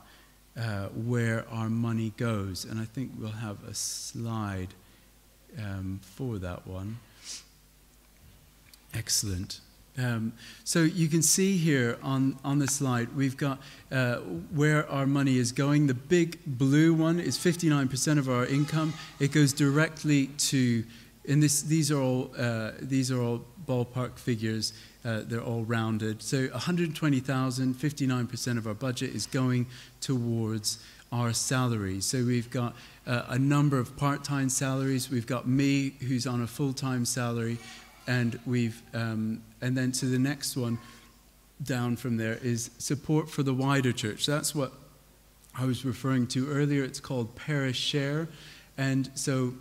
uh, 0.57 0.87
where 0.89 1.47
our 1.51 1.69
money 1.69 2.13
goes. 2.17 2.65
And 2.65 2.81
I 2.81 2.85
think 2.85 3.13
we'll 3.19 3.31
have 3.31 3.63
a 3.65 3.75
slide 3.75 4.75
um, 5.59 6.01
for 6.03 6.39
that 6.39 6.67
one. 6.67 6.99
Excellent. 8.93 9.61
Um, 9.97 10.33
so 10.65 10.83
you 10.83 11.09
can 11.09 11.23
see 11.23 11.57
here 11.57 11.99
on, 12.03 12.37
on 12.45 12.59
the 12.59 12.67
slide, 12.67 13.15
we've 13.15 13.37
got 13.37 13.61
uh, 13.93 14.17
where 14.53 14.89
our 14.91 15.07
money 15.07 15.39
is 15.39 15.53
going. 15.53 15.87
The 15.87 15.95
big 15.95 16.39
blue 16.47 16.95
one 16.95 17.21
is 17.21 17.39
59% 17.39 18.19
of 18.19 18.29
our 18.29 18.47
income. 18.47 18.93
It 19.21 19.31
goes 19.33 19.53
directly 19.53 20.27
to, 20.27 20.85
and 21.29 21.43
this, 21.43 21.63
these, 21.63 21.93
are 21.93 22.01
all, 22.01 22.33
uh, 22.37 22.73
these 22.81 23.13
are 23.13 23.23
all 23.23 23.45
ballpark 23.67 24.19
figures. 24.19 24.73
Uh, 25.05 25.21
they're 25.25 25.43
all 25.43 25.65
rounded. 25.65 26.23
So 26.23 26.47
120,000, 26.49 27.75
59% 27.75 28.59
of 28.59 28.67
our 28.67 28.75
budget 28.75 29.15
is 29.15 29.27
going 29.27 29.67
towards 30.01 30.79
our 31.13 31.33
salaries. 31.33 32.07
So 32.07 32.25
we've 32.25 32.51
got 32.51 32.75
uh, 33.07 33.23
a 33.29 33.39
number 33.39 33.79
of 33.79 33.97
part-time 33.97 34.49
salaries. 34.49 35.11
We've 35.11 35.27
got 35.27 35.47
me, 35.47 35.91
who's 36.01 36.27
on 36.27 36.43
a 36.43 36.47
full-time 36.47 37.05
salary 37.05 37.59
and 38.07 38.39
we've 38.47 38.83
um, 38.93 39.43
and 39.61 39.77
then 39.77 39.93
to 39.93 40.07
the 40.07 40.19
next 40.19 40.57
one 40.57 40.79
down 41.63 41.97
from 41.97 42.17
there 42.17 42.39
is 42.43 42.71
support 42.79 43.31
for 43.31 43.43
the 43.43 43.55
wider 43.55 43.93
church. 43.93 44.27
That's 44.27 44.55
what 44.55 44.73
I 45.57 45.65
was 45.65 45.85
referring 45.85 46.27
to 46.29 46.51
earlier. 46.51 46.83
It's 46.83 47.01
called 47.01 47.35
parish 47.37 47.79
share, 47.79 48.29
and 48.77 49.11
so 49.15 49.55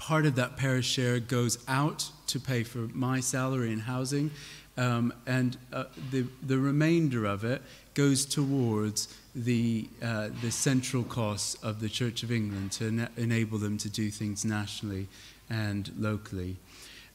part 0.00 0.24
of 0.24 0.34
that 0.36 0.56
parish 0.56 0.88
share 0.88 1.20
goes 1.20 1.58
out 1.68 2.10
to 2.26 2.40
pay 2.40 2.62
for 2.64 2.78
my 2.94 3.20
salary 3.20 3.70
and 3.70 3.82
housing, 3.82 4.30
um, 4.76 5.12
and 5.26 5.58
uh, 5.72 5.84
the 6.10 6.26
the 6.42 6.58
remainder 6.58 7.26
of 7.26 7.44
it 7.44 7.60
goes 7.92 8.24
towards 8.24 9.14
the 9.34 9.88
uh, 10.02 10.30
the 10.40 10.50
central 10.50 11.02
costs 11.04 11.54
of 11.62 11.80
the 11.80 11.88
Church 11.88 12.22
of 12.22 12.32
England 12.32 12.72
to 12.72 13.08
enable 13.16 13.58
them 13.58 13.76
to 13.78 13.90
do 13.90 14.10
things 14.10 14.44
nationally 14.44 15.06
and 15.50 15.92
locally. 15.98 16.56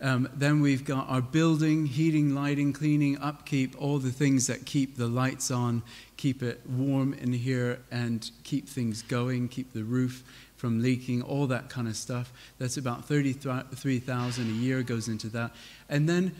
Um, 0.01 0.29
then 0.35 0.61
we've 0.61 0.83
got 0.83 1.09
our 1.09 1.21
building, 1.21 1.85
heating, 1.85 2.35
lighting, 2.35 2.73
cleaning, 2.73 3.17
upkeep, 3.17 3.81
all 3.81 3.97
the 3.97 4.11
things 4.11 4.45
that 4.47 4.65
keep 4.65 4.97
the 4.97 5.07
lights 5.07 5.49
on, 5.49 5.83
keep 6.17 6.43
it 6.43 6.61
warm 6.69 7.13
in 7.13 7.31
here, 7.31 7.79
and 7.91 8.29
keep 8.43 8.67
things 8.67 9.01
going, 9.01 9.47
keep 9.47 9.71
the 9.71 9.83
roof 9.83 10.23
from 10.65 10.81
leaking, 10.81 11.21
all 11.21 11.45
that 11.45 11.69
kind 11.69 11.87
of 11.87 11.95
stuff. 11.95 12.33
That's 12.57 12.75
about 12.75 13.05
33,000 13.05 14.47
a 14.47 14.51
year 14.51 14.81
goes 14.81 15.07
into 15.07 15.27
that. 15.27 15.51
And 15.89 16.09
then 16.09 16.33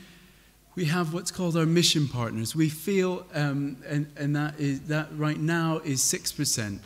we 0.74 0.86
have 0.86 1.14
what's 1.14 1.30
called 1.30 1.56
our 1.56 1.68
mission 1.68 2.08
partners. 2.08 2.56
We 2.56 2.70
feel, 2.70 3.28
um, 3.36 3.78
and, 3.88 4.12
and 4.18 4.36
that, 4.36 4.60
is, 4.60 4.82
that 4.88 5.10
right 5.16 5.38
now 5.38 5.80
is 5.86 6.02
6% 6.02 6.80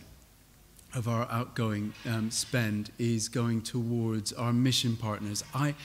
of 0.96 1.08
our 1.08 1.32
outgoing 1.32 1.94
um, 2.06 2.30
spend 2.30 2.92
is 3.00 3.30
going 3.30 3.62
towards 3.62 4.34
our 4.34 4.52
mission 4.52 4.98
partners. 4.98 5.42
I, 5.54 5.76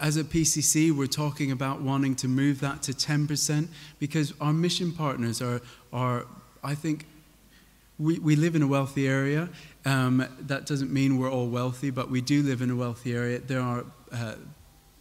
as 0.00 0.16
a 0.16 0.24
PCC, 0.24 0.92
we're 0.92 1.06
talking 1.06 1.52
about 1.52 1.82
wanting 1.82 2.14
to 2.16 2.26
move 2.26 2.60
that 2.60 2.80
to 2.84 2.92
10% 2.94 3.68
because 3.98 4.32
our 4.40 4.54
mission 4.54 4.92
partners 4.92 5.42
are, 5.42 5.60
are 5.92 6.24
I 6.64 6.74
think, 6.74 7.04
we, 7.98 8.18
we 8.18 8.34
live 8.34 8.56
in 8.56 8.62
a 8.62 8.66
wealthy 8.66 9.06
area. 9.06 9.50
Um, 9.84 10.26
that 10.40 10.66
doesn't 10.66 10.92
mean 10.92 11.18
we're 11.18 11.30
all 11.30 11.48
wealthy, 11.48 11.90
but 11.90 12.10
we 12.10 12.20
do 12.20 12.42
live 12.42 12.62
in 12.62 12.70
a 12.70 12.76
wealthy 12.76 13.14
area. 13.14 13.40
There 13.40 13.60
are 13.60 13.84
uh, 14.12 14.34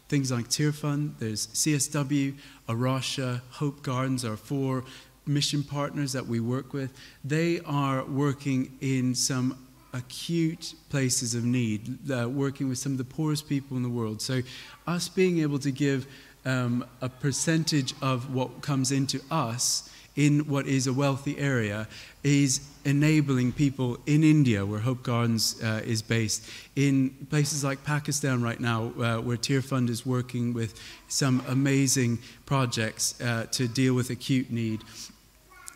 things 0.09 0.31
like 0.31 0.49
Tearfund, 0.49 1.19
there's 1.19 1.47
CSW, 1.47 2.35
A 2.67 2.75
Rocha, 2.75 3.41
Hope 3.51 3.81
Gardens 3.83 4.25
are 4.25 4.35
four 4.35 4.83
mission 5.25 5.63
partners 5.63 6.13
that 6.13 6.25
we 6.25 6.39
work 6.39 6.73
with. 6.73 6.91
They 7.23 7.59
are 7.61 8.03
working 8.03 8.77
in 8.81 9.15
some 9.15 9.67
acute 9.93 10.73
places 10.89 11.35
of 11.35 11.43
need, 11.43 12.11
uh, 12.11 12.27
working 12.27 12.69
with 12.69 12.77
some 12.77 12.93
of 12.93 12.97
the 12.97 13.03
poorest 13.03 13.47
people 13.47 13.77
in 13.77 13.83
the 13.83 13.89
world. 13.89 14.21
So, 14.21 14.41
us 14.87 15.07
being 15.09 15.39
able 15.39 15.59
to 15.59 15.71
give 15.71 16.07
um, 16.45 16.85
a 17.01 17.09
percentage 17.09 17.93
of 18.01 18.33
what 18.33 18.61
comes 18.61 18.91
into 18.91 19.21
us 19.29 19.89
in 20.15 20.47
what 20.47 20.67
is 20.67 20.87
a 20.87 20.93
wealthy 20.93 21.37
area 21.37 21.87
is 22.23 22.61
enabling 22.83 23.51
people 23.51 23.97
in 24.05 24.23
India, 24.23 24.65
where 24.65 24.79
Hope 24.79 25.03
Gardens 25.03 25.61
uh, 25.63 25.81
is 25.85 26.01
based, 26.01 26.47
in 26.75 27.09
places 27.29 27.63
like 27.63 27.83
Pakistan 27.83 28.41
right 28.41 28.59
now, 28.59 28.91
uh, 28.99 29.17
where 29.17 29.37
Tearfund 29.37 29.89
is 29.89 30.05
working 30.05 30.53
with 30.53 30.79
some 31.07 31.43
amazing 31.47 32.19
projects 32.45 33.19
uh, 33.21 33.45
to 33.51 33.67
deal 33.67 33.93
with 33.93 34.09
acute 34.09 34.51
need 34.51 34.83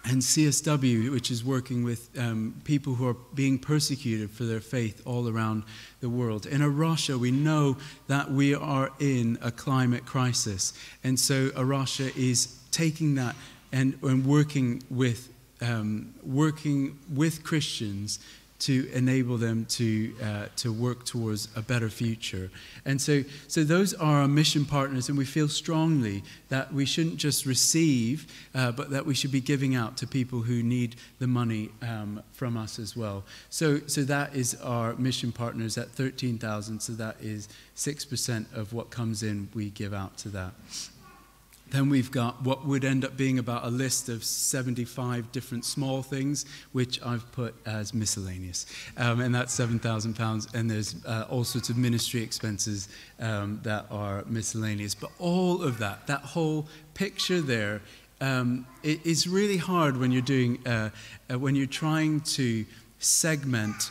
and 0.08 0.22
CSW, 0.22 1.12
which 1.12 1.32
is 1.32 1.44
working 1.44 1.84
with 1.84 2.10
um, 2.18 2.62
people 2.64 2.94
who 2.94 3.08
are 3.08 3.16
being 3.34 3.58
persecuted 3.58 4.30
for 4.30 4.44
their 4.44 4.60
faith 4.60 5.02
all 5.06 5.28
around 5.28 5.64
the 6.00 6.10
world. 6.10 6.46
In 6.46 6.62
A 6.62 6.70
Rocha, 6.70 7.18
we 7.18 7.32
know 7.32 7.78
that 8.08 8.30
we 8.30 8.54
are 8.54 8.92
in 9.00 9.40
a 9.42 9.52
climate 9.52 10.06
crisis. 10.06 10.74
And 11.04 11.20
so 11.20 11.50
A 11.56 11.66
Rocha 11.66 12.16
is 12.16 12.60
taking 12.70 13.16
that 13.16 13.36
and, 13.72 13.98
and 14.02 14.26
working, 14.26 14.84
with, 14.90 15.30
um, 15.62 16.14
working 16.24 17.00
with 17.14 17.44
Christians 17.44 18.20
to 18.58 18.90
enable 18.94 19.38
them 19.38 19.66
to, 19.66 20.14
uh, 20.24 20.46
to 20.56 20.72
work 20.72 21.06
towards 21.06 21.50
a 21.56 21.62
better 21.62 21.90
future. 21.90 22.50
And 22.86 23.02
so, 23.02 23.24
so 23.48 23.64
those 23.64 23.94
are 23.94 24.22
our 24.22 24.28
mission 24.28 24.66
partners, 24.66 25.10
and 25.10 25.18
we 25.18 25.26
feel 25.26 25.50
strongly 25.50 26.24
that 26.50 26.74
we 26.74 26.86
shouldn't 26.86 27.18
just 27.18 27.46
receive, 27.46 28.32
uh, 28.56 28.72
but 28.72 28.90
that 28.92 29.06
we 29.06 29.14
should 29.14 29.32
be 29.32 29.42
giving 29.42 29.76
out 29.76 29.98
to 29.98 30.08
people 30.08 30.42
who 30.42 30.64
need 30.64 30.96
the 31.20 31.28
money 31.28 31.70
um, 31.82 32.24
from 32.32 32.56
us 32.56 32.80
as 32.80 32.96
well. 32.96 33.24
So, 33.50 33.82
so 33.88 34.04
that 34.04 34.34
is 34.36 34.56
our 34.62 34.96
mission 34.96 35.32
partners 35.32 35.78
at 35.78 35.90
13,000, 35.90 36.80
so 36.80 36.94
that 36.94 37.18
is 37.20 37.50
6% 37.76 38.54
of 38.56 38.72
what 38.72 38.90
comes 38.90 39.22
in, 39.22 39.50
we 39.54 39.70
give 39.70 39.94
out 39.94 40.18
to 40.20 40.30
that. 40.30 40.54
Then 41.72 41.90
we've 41.90 42.12
got 42.12 42.44
what 42.44 42.66
would 42.66 42.86
end 42.86 43.04
up 43.04 43.18
being 43.18 43.40
about 43.40 43.66
a 43.66 43.70
list 43.70 44.08
of 44.08 44.24
75 44.24 45.32
different 45.32 45.66
small 45.66 46.04
things, 46.04 46.46
which 46.74 47.04
I've 47.04 47.30
put 47.32 47.56
as 47.66 47.94
miscellaneous. 47.94 48.66
Um, 48.98 49.20
and 49.20 49.34
that's 49.34 49.58
£7,000. 49.58 50.54
And 50.54 50.70
there's 50.70 50.96
uh, 51.06 51.26
all 51.30 51.44
sorts 51.44 51.70
of 51.70 51.78
ministry 51.78 52.22
expenses 52.22 52.88
um, 53.20 53.60
that 53.64 53.88
are 53.90 54.24
miscellaneous. 54.28 54.94
But 54.94 55.10
all 55.18 55.64
of 55.64 55.80
that, 55.80 56.06
that 56.08 56.22
whole 56.22 56.68
picture 56.94 57.42
there, 57.42 57.82
um, 58.22 58.68
it 58.84 59.06
is 59.06 59.28
really 59.28 59.58
hard 59.58 59.98
when 59.98 60.12
you're 60.12 60.22
doing, 60.22 60.66
uh, 60.68 60.92
uh, 61.32 61.40
when 61.40 61.56
you're 61.56 61.66
trying 61.66 62.22
to 62.22 62.66
segment 63.00 63.90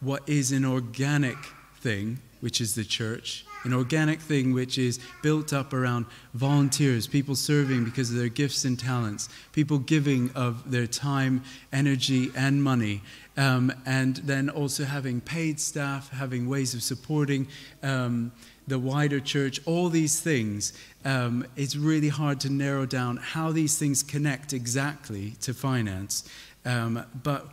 what 0.00 0.28
is 0.28 0.50
an 0.50 0.64
organic 0.64 1.38
thing, 1.80 2.18
which 2.40 2.60
is 2.60 2.74
the 2.74 2.84
church, 2.84 3.46
an 3.64 3.72
organic 3.72 4.20
thing 4.20 4.52
which 4.52 4.78
is 4.78 4.98
built 5.22 5.52
up 5.52 5.72
around 5.72 6.06
volunteers, 6.34 7.06
people 7.06 7.34
serving 7.34 7.84
because 7.84 8.10
of 8.10 8.16
their 8.16 8.28
gifts 8.28 8.64
and 8.64 8.78
talents, 8.78 9.28
people 9.52 9.78
giving 9.78 10.30
of 10.32 10.70
their 10.70 10.86
time, 10.86 11.42
energy, 11.72 12.30
and 12.36 12.62
money. 12.62 13.02
Um, 13.36 13.72
and 13.86 14.16
then 14.16 14.50
also 14.50 14.84
having 14.84 15.20
paid 15.20 15.58
staff, 15.58 16.10
having 16.10 16.48
ways 16.48 16.74
of 16.74 16.82
supporting 16.82 17.48
um, 17.82 18.32
the 18.66 18.78
wider 18.78 19.20
church, 19.20 19.60
all 19.64 19.88
these 19.88 20.20
things. 20.20 20.72
Um, 21.04 21.46
it's 21.56 21.76
really 21.76 22.08
hard 22.08 22.40
to 22.40 22.50
narrow 22.50 22.86
down 22.86 23.16
how 23.16 23.52
these 23.52 23.78
things 23.78 24.02
connect 24.02 24.52
exactly 24.52 25.32
to 25.40 25.54
finance. 25.54 26.28
Um, 26.64 27.04
but 27.22 27.48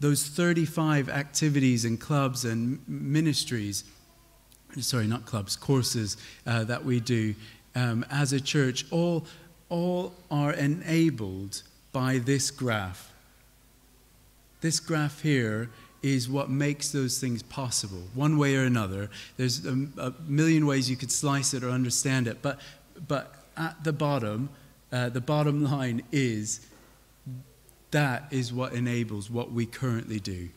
those 0.00 0.26
35 0.26 1.08
activities 1.08 1.84
and 1.84 1.98
clubs 1.98 2.44
and 2.44 2.80
ministries, 2.86 3.84
sorry, 4.80 5.06
not 5.06 5.26
clubs, 5.26 5.56
courses 5.56 6.16
uh, 6.46 6.64
that 6.64 6.84
we 6.84 7.00
do 7.00 7.34
um, 7.76 8.04
as 8.10 8.32
a 8.32 8.40
church, 8.40 8.86
all, 8.90 9.24
all 9.68 10.14
are 10.30 10.52
enabled 10.52 11.62
by 11.92 12.18
this 12.18 12.50
graph. 12.50 13.12
This 14.60 14.80
graph 14.80 15.20
here 15.20 15.70
is 16.02 16.28
what 16.28 16.48
makes 16.48 16.90
those 16.90 17.18
things 17.18 17.42
possible, 17.42 18.02
one 18.14 18.38
way 18.38 18.56
or 18.56 18.64
another. 18.64 19.10
There's 19.36 19.64
a, 19.66 19.86
a 19.98 20.14
million 20.26 20.66
ways 20.66 20.88
you 20.88 20.96
could 20.96 21.12
slice 21.12 21.52
it 21.52 21.62
or 21.62 21.70
understand 21.70 22.26
it, 22.26 22.42
but, 22.42 22.60
but 23.06 23.34
at 23.56 23.84
the 23.84 23.92
bottom, 23.92 24.48
uh, 24.92 25.10
the 25.10 25.20
bottom 25.20 25.62
line 25.62 26.02
is 26.12 26.66
that 27.90 28.24
is 28.30 28.52
what 28.52 28.72
enables 28.72 29.30
what 29.30 29.52
we 29.52 29.66
currently 29.66 30.20
do. 30.20 30.48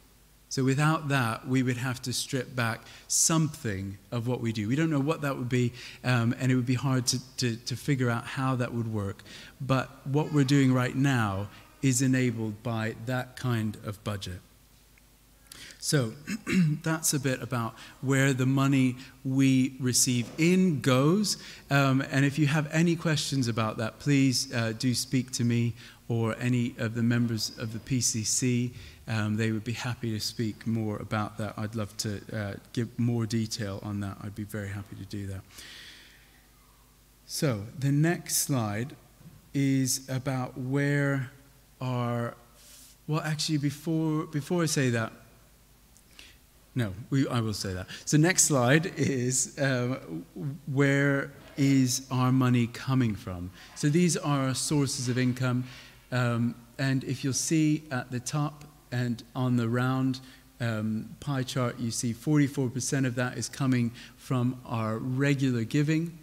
So 0.50 0.63
without 0.63 1.10
that, 1.10 1.48
we 1.48 1.62
would 1.62 1.77
have 1.77 2.01
to 2.01 2.13
strip 2.13 2.56
back 2.56 2.82
something 3.08 4.00
of 4.12 4.27
what 4.27 4.41
we 4.41 4.51
do. 4.51 4.68
We 4.68 4.75
don't 4.75 4.89
know 4.89 5.00
what 5.00 5.22
that 5.22 5.38
would 5.38 5.50
be, 5.50 5.74
um, 6.03 6.36
and 6.39 6.51
it 6.51 6.56
would 6.56 6.65
be 6.65 6.74
hard 6.74 7.06
to, 7.08 7.38
to, 7.38 7.56
to 7.56 7.75
figure 7.75 8.10
out 8.10 8.25
how 8.25 8.56
that 8.56 8.74
would 8.74 8.91
work. 8.91 9.24
But 9.62 9.89
what 10.06 10.34
we're 10.34 10.44
doing 10.44 10.74
right 10.74 10.96
now 10.96 11.50
is 11.84 12.01
enabled 12.01 12.63
by 12.63 12.96
that 13.06 13.36
kind 13.36 13.77
of 13.86 14.03
budget. 14.03 14.41
So 15.82 16.13
that's 16.84 17.13
a 17.13 17.20
bit 17.20 17.41
about 17.41 17.74
where 18.01 18.34
the 18.34 18.46
money 18.46 18.98
we 19.24 19.75
receive 19.79 20.29
in 20.38 20.82
goes. 20.82 21.38
Um, 21.70 22.01
and 22.12 22.25
if 22.25 22.38
you 22.38 22.48
have 22.48 22.68
any 22.72 22.96
questions 22.96 23.48
about 23.48 23.77
that, 23.77 24.00
please 24.00 24.53
uh, 24.53 24.74
do 24.77 24.94
speak 24.94 25.32
to 25.34 25.44
me 25.46 25.74
or 26.10 26.36
any 26.39 26.75
of 26.79 26.96
the 26.96 27.03
members 27.03 27.58
of 27.58 27.72
the 27.72 27.79
PCC. 27.79 28.72
Um, 29.09 29.37
they 29.37 29.51
would 29.51 29.63
be 29.63 29.73
happy 29.73 30.11
to 30.11 30.19
speak 30.19 30.67
more 30.67 30.97
about 30.97 31.39
that. 31.39 31.55
I'd 31.57 31.75
love 31.75 31.97
to 31.97 32.21
uh, 32.31 32.53
give 32.73 32.87
more 32.99 33.25
detail 33.25 33.79
on 33.81 33.99
that. 34.01 34.17
I'd 34.21 34.35
be 34.35 34.43
very 34.43 34.69
happy 34.69 34.95
to 34.97 35.05
do 35.05 35.25
that. 35.27 35.41
So 37.25 37.63
the 37.77 37.91
next 37.91 38.37
slide 38.37 38.95
is 39.53 40.07
about 40.09 40.57
where 40.57 41.31
our 41.81 42.35
well 43.07 43.21
actually 43.21 43.57
before 43.57 44.25
before 44.25 44.61
I 44.61 44.67
say 44.67 44.89
that 44.91 45.11
no 46.75 46.93
we, 47.09 47.27
I 47.27 47.39
will 47.39 47.53
say 47.53 47.73
that 47.73 47.87
so 48.05 48.17
next 48.17 48.43
slide 48.43 48.93
is 48.97 49.57
uh, 49.57 49.99
where 50.71 51.31
is 51.57 52.05
our 52.11 52.31
money 52.31 52.67
coming 52.67 53.15
from 53.15 53.49
so 53.75 53.89
these 53.89 54.15
are 54.17 54.47
our 54.47 54.55
sources 54.55 55.09
of 55.09 55.17
income 55.17 55.63
um, 56.11 56.53
and 56.77 57.03
if 57.03 57.23
you'll 57.23 57.33
see 57.33 57.83
at 57.91 58.11
the 58.11 58.19
top 58.19 58.65
and 58.91 59.24
on 59.36 59.58
the 59.58 59.67
round 59.67 60.19
um, 60.60 61.10
pie 61.19 61.43
chart, 61.43 61.79
you 61.79 61.91
see 61.91 62.13
44% 62.13 63.05
of 63.05 63.15
that 63.15 63.38
is 63.38 63.50
coming 63.50 63.91
from 64.17 64.60
our 64.65 64.98
regular 64.98 65.63
giving. 65.63 66.17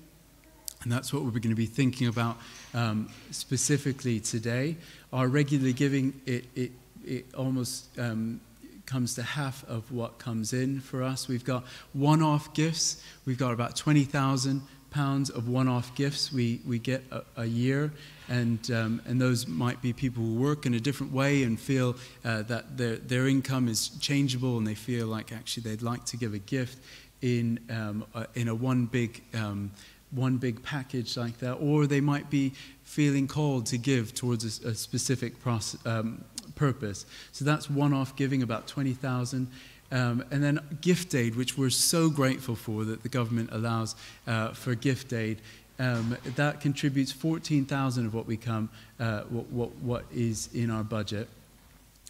And 0.82 0.92
that's 0.92 1.12
what 1.12 1.22
we're 1.22 1.30
going 1.30 1.50
to 1.50 1.54
be 1.54 1.66
thinking 1.66 2.06
about 2.06 2.36
um, 2.74 3.08
specifically 3.30 4.20
today. 4.20 4.76
Our 5.12 5.26
regular 5.26 5.72
giving, 5.72 6.20
it, 6.26 6.44
it, 6.54 6.72
it 7.04 7.34
almost 7.34 7.86
um, 7.98 8.40
comes 8.84 9.14
to 9.14 9.22
half 9.22 9.64
of 9.68 9.90
what 9.90 10.18
comes 10.18 10.52
in 10.52 10.80
for 10.80 11.02
us. 11.02 11.28
We've 11.28 11.44
got 11.44 11.64
one 11.92 12.22
off 12.22 12.54
gifts, 12.54 13.02
we've 13.24 13.38
got 13.38 13.52
about 13.52 13.74
20,000 13.74 14.62
pounds 14.96 15.28
of 15.28 15.46
one-off 15.46 15.94
gifts 15.94 16.32
we, 16.32 16.58
we 16.66 16.78
get 16.78 17.04
a, 17.10 17.22
a 17.36 17.44
year, 17.44 17.92
and, 18.30 18.70
um, 18.70 19.02
and 19.04 19.20
those 19.20 19.46
might 19.46 19.82
be 19.82 19.92
people 19.92 20.22
who 20.22 20.34
work 20.36 20.64
in 20.64 20.72
a 20.72 20.80
different 20.80 21.12
way 21.12 21.42
and 21.42 21.60
feel 21.60 21.94
uh, 22.24 22.40
that 22.42 22.78
their, 22.78 22.96
their 22.96 23.28
income 23.28 23.68
is 23.68 23.90
changeable 24.00 24.56
and 24.56 24.66
they 24.66 24.74
feel 24.74 25.06
like 25.06 25.32
actually 25.32 25.62
they'd 25.64 25.82
like 25.82 26.02
to 26.06 26.16
give 26.16 26.32
a 26.32 26.38
gift 26.38 26.78
in, 27.20 27.60
um, 27.68 28.06
a, 28.14 28.26
in 28.34 28.48
a 28.48 28.54
one 28.54 28.86
big, 28.86 29.22
um, 29.34 29.70
one 30.12 30.38
big 30.38 30.62
package 30.62 31.14
like 31.14 31.36
that, 31.40 31.56
or 31.56 31.86
they 31.86 32.00
might 32.00 32.30
be 32.30 32.54
feeling 32.82 33.28
called 33.28 33.66
to 33.66 33.76
give 33.76 34.14
towards 34.14 34.44
a, 34.44 34.70
a 34.70 34.74
specific 34.74 35.38
process, 35.40 35.78
um, 35.84 36.24
purpose. 36.54 37.04
So 37.32 37.44
that's 37.44 37.68
one-off 37.68 38.16
giving, 38.16 38.42
about 38.42 38.66
20,000. 38.66 39.48
Um, 39.92 40.24
and 40.30 40.42
then 40.42 40.60
gift 40.80 41.14
aid, 41.14 41.36
which 41.36 41.56
we're 41.56 41.70
so 41.70 42.10
grateful 42.10 42.56
for 42.56 42.84
that 42.84 43.02
the 43.02 43.08
government 43.08 43.50
allows 43.52 43.94
uh, 44.26 44.48
for 44.48 44.74
gift 44.74 45.12
aid. 45.12 45.40
Um, 45.78 46.16
that 46.36 46.60
contributes 46.60 47.12
14,000 47.12 48.06
of 48.06 48.14
what 48.14 48.26
we 48.26 48.36
come, 48.36 48.70
uh, 48.98 49.22
what, 49.22 49.46
what, 49.50 49.76
what 49.76 50.04
is 50.12 50.48
in 50.54 50.70
our 50.70 50.82
budget, 50.82 51.28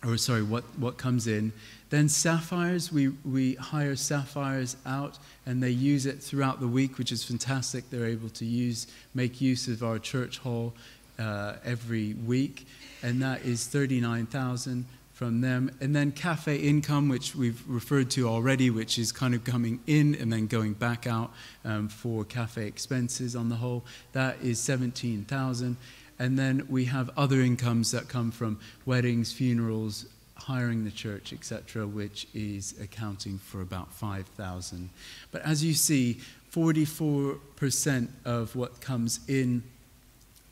or 0.06 0.16
sorry, 0.16 0.42
what, 0.42 0.64
what 0.78 0.96
comes 0.96 1.26
in. 1.26 1.52
Then 1.90 2.08
sapphires, 2.08 2.92
we, 2.92 3.08
we 3.08 3.54
hire 3.54 3.96
sapphires 3.96 4.76
out 4.86 5.18
and 5.46 5.62
they 5.62 5.70
use 5.70 6.06
it 6.06 6.22
throughout 6.22 6.60
the 6.60 6.68
week, 6.68 6.98
which 6.98 7.12
is 7.12 7.24
fantastic. 7.24 7.90
They're 7.90 8.06
able 8.06 8.28
to 8.30 8.44
use, 8.44 8.86
make 9.14 9.40
use 9.40 9.68
of 9.68 9.82
our 9.82 9.98
church 9.98 10.38
hall 10.38 10.72
uh, 11.18 11.54
every 11.64 12.14
week, 12.14 12.66
and 13.02 13.22
that 13.22 13.42
is 13.44 13.66
39,000 13.66 14.84
from 15.16 15.40
them. 15.40 15.70
And 15.80 15.96
then 15.96 16.12
cafe 16.12 16.56
income, 16.56 17.08
which 17.08 17.34
we've 17.34 17.62
referred 17.66 18.10
to 18.10 18.28
already, 18.28 18.68
which 18.68 18.98
is 18.98 19.12
kind 19.12 19.34
of 19.34 19.44
coming 19.44 19.80
in 19.86 20.14
and 20.14 20.30
then 20.30 20.46
going 20.46 20.74
back 20.74 21.06
out 21.06 21.32
um, 21.64 21.88
for 21.88 22.22
cafe 22.22 22.66
expenses 22.66 23.34
on 23.34 23.48
the 23.48 23.56
whole. 23.56 23.82
That 24.12 24.36
is 24.42 24.60
17,000. 24.60 25.78
And 26.18 26.38
then 26.38 26.66
we 26.68 26.84
have 26.84 27.08
other 27.16 27.40
incomes 27.40 27.92
that 27.92 28.10
come 28.10 28.30
from 28.30 28.60
weddings, 28.84 29.32
funerals, 29.32 30.04
hiring 30.34 30.84
the 30.84 30.90
church, 30.90 31.32
etc., 31.32 31.86
which 31.86 32.28
is 32.34 32.74
accounting 32.78 33.38
for 33.38 33.62
about 33.62 33.94
5,000. 33.94 34.90
But 35.32 35.40
as 35.40 35.64
you 35.64 35.72
see, 35.72 36.20
44% 36.52 38.08
of 38.26 38.54
what 38.54 38.82
comes 38.82 39.20
in 39.26 39.62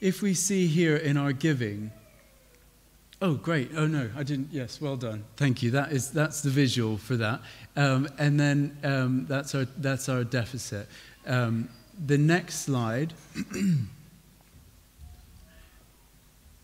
if 0.00 0.22
we 0.22 0.34
see 0.34 0.66
here 0.66 0.96
in 0.96 1.16
our 1.16 1.32
giving, 1.32 1.90
oh, 3.20 3.34
great. 3.34 3.70
Oh, 3.76 3.86
no, 3.86 4.10
I 4.16 4.22
didn't. 4.22 4.48
Yes, 4.50 4.80
well 4.80 4.96
done. 4.96 5.24
Thank 5.36 5.62
you. 5.62 5.70
That 5.72 5.92
is, 5.92 6.10
that's 6.10 6.40
the 6.40 6.50
visual 6.50 6.96
for 6.96 7.16
that. 7.16 7.40
Um, 7.76 8.08
and 8.18 8.40
then 8.40 8.76
um, 8.82 9.26
that's, 9.26 9.54
our, 9.54 9.66
that's 9.76 10.08
our 10.08 10.24
deficit. 10.24 10.88
the 11.24 12.18
next 12.18 12.60
slide. 12.60 13.12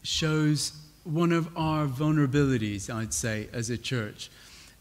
shows 0.07 0.73
one 1.03 1.33
of 1.33 1.49
our 1.57 1.87
vulnerabilities, 1.87 2.93
I'd 2.93 3.13
say, 3.13 3.49
as 3.53 3.71
a 3.71 3.77
church. 3.77 4.31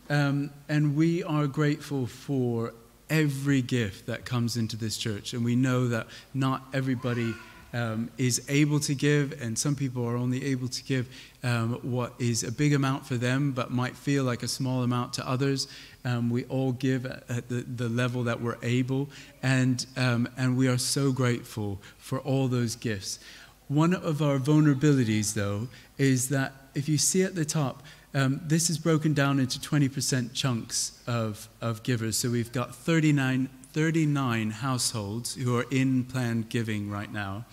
Um, 0.07 0.51
and 0.69 0.95
we 0.95 1.23
are 1.23 1.47
grateful 1.47 2.05
for 2.05 2.73
every 3.09 3.61
gift 3.61 4.07
that 4.07 4.25
comes 4.25 4.57
into 4.57 4.77
this 4.77 4.97
church. 4.97 5.33
And 5.33 5.43
we 5.43 5.55
know 5.55 5.87
that 5.89 6.07
not 6.33 6.63
everybody 6.73 7.33
um, 7.75 8.09
is 8.17 8.41
able 8.47 8.79
to 8.79 8.95
give, 8.95 9.41
and 9.41 9.59
some 9.59 9.75
people 9.75 10.07
are 10.07 10.15
only 10.15 10.45
able 10.45 10.69
to 10.69 10.83
give 10.83 11.09
um, 11.43 11.73
what 11.81 12.13
is 12.19 12.43
a 12.43 12.51
big 12.51 12.73
amount 12.73 13.05
for 13.05 13.15
them, 13.15 13.51
but 13.51 13.69
might 13.69 13.97
feel 13.97 14.23
like 14.23 14.43
a 14.43 14.47
small 14.47 14.83
amount 14.83 15.11
to 15.13 15.27
others. 15.27 15.67
Um, 16.05 16.29
we 16.29 16.45
all 16.45 16.71
give 16.71 17.05
at, 17.05 17.29
at 17.29 17.49
the, 17.49 17.65
the, 17.75 17.89
level 17.89 18.23
that 18.23 18.39
we're 18.39 18.57
able, 18.63 19.09
and, 19.43 19.85
um, 19.97 20.29
and 20.37 20.55
we 20.55 20.69
are 20.69 20.77
so 20.77 21.11
grateful 21.11 21.81
for 21.97 22.19
all 22.19 22.47
those 22.47 22.75
gifts. 22.75 23.19
One 23.67 23.93
of 23.93 24.21
our 24.21 24.37
vulnerabilities, 24.37 25.33
though, 25.33 25.67
is 25.97 26.29
that 26.29 26.53
if 26.75 26.87
you 26.87 26.97
see 26.97 27.23
at 27.23 27.35
the 27.35 27.45
top, 27.45 27.83
um, 28.15 28.39
this 28.45 28.69
is 28.69 28.77
broken 28.77 29.13
down 29.13 29.39
into 29.39 29.59
20% 29.59 30.33
chunks 30.33 30.97
of, 31.05 31.49
of 31.61 31.83
givers. 31.83 32.17
So 32.17 32.29
we've 32.29 32.51
got 32.51 32.73
39, 32.73 33.49
39 33.73 34.51
households 34.51 35.35
who 35.35 35.57
are 35.57 35.65
in 35.69 36.05
planned 36.05 36.47
giving 36.47 36.89
right 36.89 37.11
now. 37.11 37.45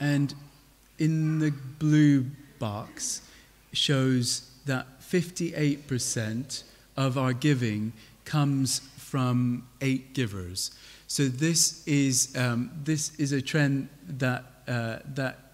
And 0.00 0.34
in 0.98 1.38
the 1.38 1.52
blue 1.78 2.26
box 2.58 3.20
shows 3.74 4.50
that 4.64 4.86
58% 5.02 6.62
of 6.96 7.18
our 7.18 7.34
giving 7.34 7.92
comes 8.24 8.78
from 8.96 9.68
eight 9.82 10.14
givers. 10.14 10.70
So 11.08 11.24
this 11.28 11.86
is, 11.86 12.34
um, 12.36 12.70
this 12.84 13.14
is 13.18 13.32
a 13.32 13.42
trend 13.42 13.90
that 14.08 14.44
uh, 14.66 15.00
that 15.14 15.49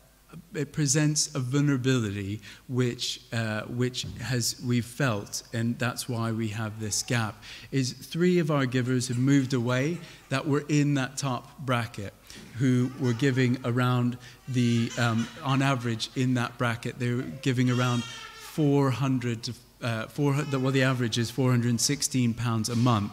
it 0.55 0.72
presents 0.72 1.35
a 1.35 1.38
vulnerability 1.38 2.40
which, 2.68 3.20
uh, 3.33 3.62
which 3.62 4.07
has 4.20 4.61
we've 4.64 4.87
felt, 4.87 5.42
and 5.53 5.79
that's 5.79 6.09
why 6.09 6.33
we 6.33 6.49
have 6.49 6.81
this 6.81 7.03
gap. 7.03 7.42
Is 7.72 7.92
three 7.92 8.38
of 8.38 8.51
our 8.51 8.66
givers 8.66 9.09
have 9.09 9.18
moved 9.18 9.55
away 9.55 9.99
that 10.29 10.46
were 10.46 10.64
in 10.68 10.94
that 10.94 11.16
top 11.16 11.59
bracket, 11.59 12.14
who 12.59 12.90
were 13.01 13.12
giving 13.12 13.59
around 13.64 14.18
the, 14.49 14.90
um, 14.99 15.29
on 15.42 15.62
average 15.62 16.11
in 16.16 16.35
that 16.35 16.57
bracket, 16.59 16.99
they 16.99 17.12
were 17.12 17.22
giving 17.22 17.70
around 17.70 18.05
400 18.05 19.42
to 19.44 19.53
uh, 19.83 20.07
400, 20.07 20.62
well, 20.62 20.72
the 20.72 20.83
average 20.83 21.18
is 21.18 21.31
416 21.31 22.33
pounds 22.33 22.70
a 22.70 22.77
month 22.77 23.12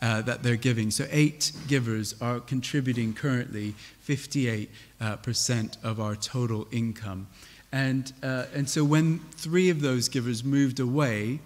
uh, 0.00 0.22
that 0.22 0.42
they're 0.42 0.56
giving. 0.56 0.90
So 0.90 1.06
eight 1.10 1.52
givers 1.66 2.14
are 2.20 2.40
contributing 2.40 3.14
currently 3.14 3.74
58% 4.06 4.68
uh, 5.00 5.88
of 5.88 6.00
our 6.00 6.16
total 6.16 6.66
income. 6.70 7.26
And, 7.72 8.12
uh, 8.22 8.44
and 8.54 8.68
so 8.68 8.84
when 8.84 9.18
three 9.32 9.70
of 9.70 9.80
those 9.80 10.08
givers 10.08 10.42
moved 10.42 10.80
away, 10.80 11.40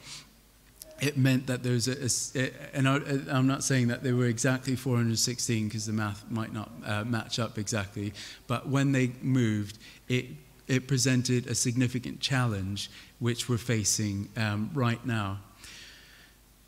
it 1.01 1.17
meant 1.17 1.49
that 1.49 1.65
there's 1.65 1.89
a, 1.89 2.41
a, 2.41 2.53
and 2.73 2.89
I, 2.89 2.97
am 3.37 3.49
not 3.49 3.65
saying 3.65 3.89
that 3.89 4.05
they 4.05 4.13
were 4.13 4.27
exactly 4.27 4.77
416 4.77 5.67
because 5.67 5.85
the 5.85 5.93
math 5.93 6.31
might 6.31 6.53
not 6.53 6.71
uh, 6.87 7.05
match 7.05 7.41
up 7.41 7.59
exactly, 7.59 8.13
but 8.47 8.69
when 8.69 8.93
they 8.93 9.11
moved, 9.21 9.79
it, 10.09 10.27
it 10.69 10.87
presented 10.87 11.49
a 11.49 11.57
significant 11.57 12.21
challenge 12.21 12.89
which 13.19 13.49
we're 13.49 13.59
facing 13.59 14.29
um, 14.37 14.71
right 14.75 15.05
now. 15.05 15.41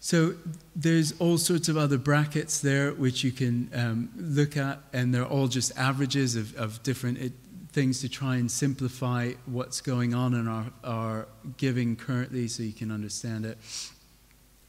So 0.04 0.34
there's 0.76 1.18
all 1.18 1.38
sorts 1.38 1.70
of 1.70 1.78
other 1.78 1.96
brackets 1.96 2.60
there 2.60 2.92
which 2.92 3.24
you 3.24 3.32
can 3.32 3.70
um, 3.72 4.10
look 4.14 4.54
at, 4.54 4.80
and 4.92 5.14
they're 5.14 5.24
all 5.24 5.48
just 5.48 5.74
averages 5.78 6.36
of, 6.36 6.54
of 6.56 6.82
different 6.82 7.16
it, 7.16 7.32
things 7.72 8.02
to 8.02 8.10
try 8.10 8.36
and 8.36 8.50
simplify 8.50 9.32
what's 9.46 9.80
going 9.80 10.12
on 10.12 10.34
in 10.34 10.46
our, 10.46 10.66
our 10.84 11.26
giving 11.56 11.96
currently 11.96 12.48
so 12.48 12.62
you 12.62 12.74
can 12.74 12.90
understand 12.90 13.46
it. 13.46 13.56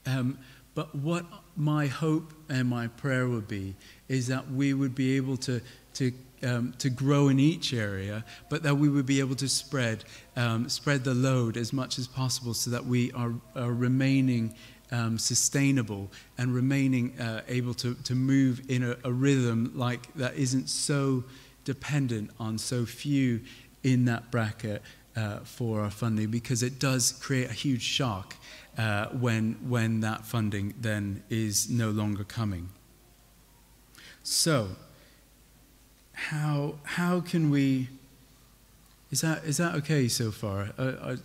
Um, 0.06 0.38
but 0.74 0.96
what 0.96 1.26
my 1.58 1.88
hope 1.88 2.32
and 2.48 2.70
my 2.70 2.88
prayer 2.88 3.28
would 3.28 3.50
be 3.50 3.76
is 4.08 4.28
that 4.28 4.50
we 4.50 4.74
would 4.74 4.96
be 4.96 5.18
able 5.18 5.36
to, 5.36 5.60
to, 5.96 6.14
um, 6.44 6.74
to 6.80 6.90
grow 6.90 7.28
in 7.28 7.42
each 7.42 7.74
area, 7.74 8.24
but 8.50 8.64
that 8.64 8.78
we 8.78 8.88
would 8.88 9.06
be 9.06 9.20
able 9.20 9.36
to 9.36 9.50
spread, 9.50 10.06
um, 10.38 10.70
spread 10.70 11.04
the 11.04 11.14
load 11.14 11.58
as 11.58 11.74
much 11.74 12.00
as 12.00 12.08
possible 12.08 12.54
so 12.54 12.72
that 12.72 12.86
we 12.86 13.12
are, 13.12 13.34
are 13.54 13.74
remaining 13.74 14.56
um, 14.92 15.18
sustainable 15.18 16.12
and 16.38 16.54
remaining 16.54 17.20
uh, 17.20 17.42
able 17.48 17.74
to, 17.76 17.96
to 17.96 18.16
move 18.16 18.62
in 18.70 18.84
a, 18.84 18.98
a 19.04 19.12
rhythm 19.12 19.72
like 19.76 20.14
that 20.16 20.36
isn't 20.36 20.70
so 20.70 21.24
dependent 21.64 22.30
on 22.40 22.58
so 22.58 22.86
few 22.86 23.42
in 23.84 24.06
that 24.06 24.32
bracket 24.32 24.82
uh, 25.16 25.40
for 25.40 25.82
our 25.82 25.90
funding 25.90 26.30
because 26.30 26.62
it 26.62 26.80
does 26.80 27.14
create 27.14 27.50
a 27.50 27.54
huge 27.54 27.82
shock 27.82 28.36
uh, 28.78 29.08
when, 29.08 29.58
when 29.68 30.02
that 30.02 30.26
funding 30.26 30.74
then 30.80 31.24
is 31.30 31.70
no 31.70 31.90
longer 31.90 32.24
coming. 32.24 32.70
So, 34.24 34.70
how, 36.14 36.76
how 36.84 37.22
can 37.22 37.50
we 37.50 37.90
is 39.16 39.22
that, 39.22 39.46
is 39.46 39.56
that 39.58 39.76
okay 39.76 40.10
so 40.10 40.30
far? 40.30 40.72
I, 40.78 40.84
I, 40.84 41.12
I 41.14 41.16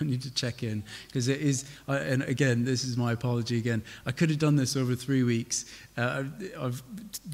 need 0.00 0.22
to 0.22 0.32
check 0.32 0.62
in 0.62 0.82
because 1.06 1.28
it 1.28 1.38
is, 1.42 1.66
I, 1.86 1.98
and 1.98 2.22
again, 2.22 2.64
this 2.64 2.82
is 2.82 2.96
my 2.96 3.12
apology 3.12 3.58
again. 3.58 3.82
I 4.06 4.10
could 4.10 4.30
have 4.30 4.38
done 4.38 4.56
this 4.56 4.74
over 4.74 4.94
three 4.94 5.22
weeks. 5.22 5.66
Uh, 5.98 6.22
I've, 6.24 6.52
I've, 6.58 6.82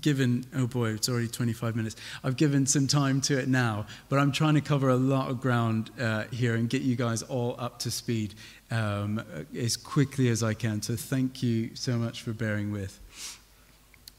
given, 0.03 0.45
oh 0.57 0.67
boy, 0.67 0.91
it's 0.91 1.09
already 1.09 1.29
25 1.29 1.77
minutes. 1.77 1.95
I've 2.25 2.37
given 2.37 2.67
some 2.67 2.89
time 2.89 3.21
to 3.23 3.39
it 3.39 3.47
now, 3.47 3.87
but 4.09 4.19
I'm 4.19 4.33
trying 4.33 4.55
to 4.55 4.61
cover 4.61 4.89
a 4.89 4.97
lot 4.97 5.31
of 5.31 5.41
ground 5.41 5.93
uh, 6.01 6.25
here 6.33 6.57
and 6.57 6.69
get 6.69 6.83
you 6.83 6.97
guys 6.97 7.23
all 7.23 7.55
up 7.57 7.79
to 7.81 7.93
speed 7.93 8.35
um, 8.73 9.23
as 9.57 9.77
quickly 9.77 10.31
as 10.31 10.43
I 10.43 10.53
can. 10.55 10.83
So 10.83 10.97
thank 10.97 11.45
you 11.45 11.77
so 11.77 11.97
much 11.97 12.23
for 12.23 12.33
bearing 12.33 12.73
with. 12.73 12.99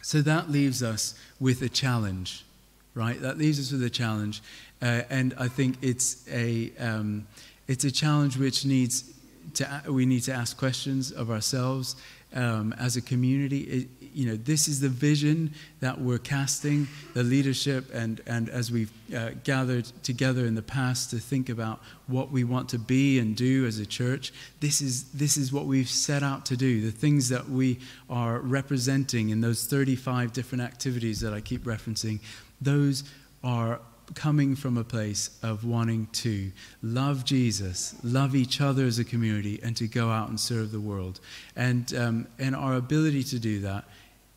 So 0.01 0.21
that 0.21 0.49
leaves 0.49 0.81
us 0.81 1.13
with 1.41 1.61
a 1.61 1.67
challenge, 1.67 2.45
right? 2.93 3.19
That 3.21 3.37
leaves 3.37 3.59
us 3.59 3.71
with 3.71 3.83
a 3.83 3.89
challenge. 3.89 4.41
Uh, 4.81 5.03
and 5.09 5.33
I 5.37 5.47
think 5.47 5.77
it's 5.81 6.27
a, 6.29 6.71
um, 6.79 7.27
it's 7.67 7.83
a 7.83 7.91
challenge 7.91 8.37
which 8.37 8.65
needs 8.65 9.11
to, 9.55 9.83
we 9.87 10.05
need 10.05 10.21
to 10.23 10.33
ask 10.33 10.57
questions 10.57 11.11
of 11.11 11.29
ourselves 11.29 11.95
um, 12.33 12.73
as 12.79 12.95
a 12.95 13.01
community. 13.01 13.61
It, 13.61 13.87
you 14.13 14.25
know, 14.25 14.35
this 14.35 14.67
is 14.67 14.79
the 14.79 14.89
vision 14.89 15.53
that 15.79 15.99
we're 15.99 16.17
casting, 16.17 16.87
the 17.13 17.23
leadership, 17.23 17.89
and, 17.93 18.19
and 18.27 18.49
as 18.49 18.71
we've 18.71 18.91
uh, 19.15 19.31
gathered 19.43 19.85
together 20.03 20.45
in 20.45 20.55
the 20.55 20.61
past 20.61 21.11
to 21.11 21.17
think 21.17 21.49
about 21.49 21.81
what 22.07 22.31
we 22.31 22.43
want 22.43 22.67
to 22.69 22.79
be 22.79 23.19
and 23.19 23.35
do 23.35 23.65
as 23.65 23.79
a 23.79 23.85
church, 23.85 24.33
this 24.59 24.81
is, 24.81 25.11
this 25.11 25.37
is 25.37 25.53
what 25.53 25.65
we've 25.65 25.89
set 25.89 26.23
out 26.23 26.45
to 26.47 26.57
do. 26.57 26.81
The 26.81 26.91
things 26.91 27.29
that 27.29 27.47
we 27.47 27.79
are 28.09 28.39
representing 28.39 29.29
in 29.29 29.41
those 29.41 29.65
35 29.65 30.33
different 30.33 30.63
activities 30.63 31.21
that 31.21 31.33
I 31.33 31.39
keep 31.39 31.63
referencing, 31.63 32.19
those 32.61 33.03
are 33.43 33.79
coming 34.13 34.55
from 34.55 34.77
a 34.77 34.83
place 34.83 35.37
of 35.41 35.63
wanting 35.63 36.07
to 36.11 36.51
love 36.81 37.23
Jesus, 37.25 37.95
love 38.03 38.35
each 38.35 38.59
other 38.59 38.85
as 38.85 38.99
a 38.99 39.05
community, 39.05 39.59
and 39.63 39.75
to 39.77 39.87
go 39.87 40.09
out 40.09 40.29
and 40.29 40.39
serve 40.39 40.71
the 40.71 40.79
world. 40.79 41.19
And, 41.55 41.93
um, 41.93 42.27
and 42.37 42.55
our 42.55 42.75
ability 42.75 43.23
to 43.25 43.39
do 43.39 43.61
that 43.61 43.85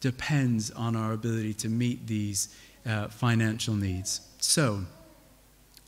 depends 0.00 0.70
on 0.70 0.96
our 0.96 1.12
ability 1.12 1.54
to 1.54 1.68
meet 1.68 2.06
these 2.06 2.54
uh, 2.86 3.08
financial 3.08 3.74
needs. 3.74 4.20
So, 4.38 4.84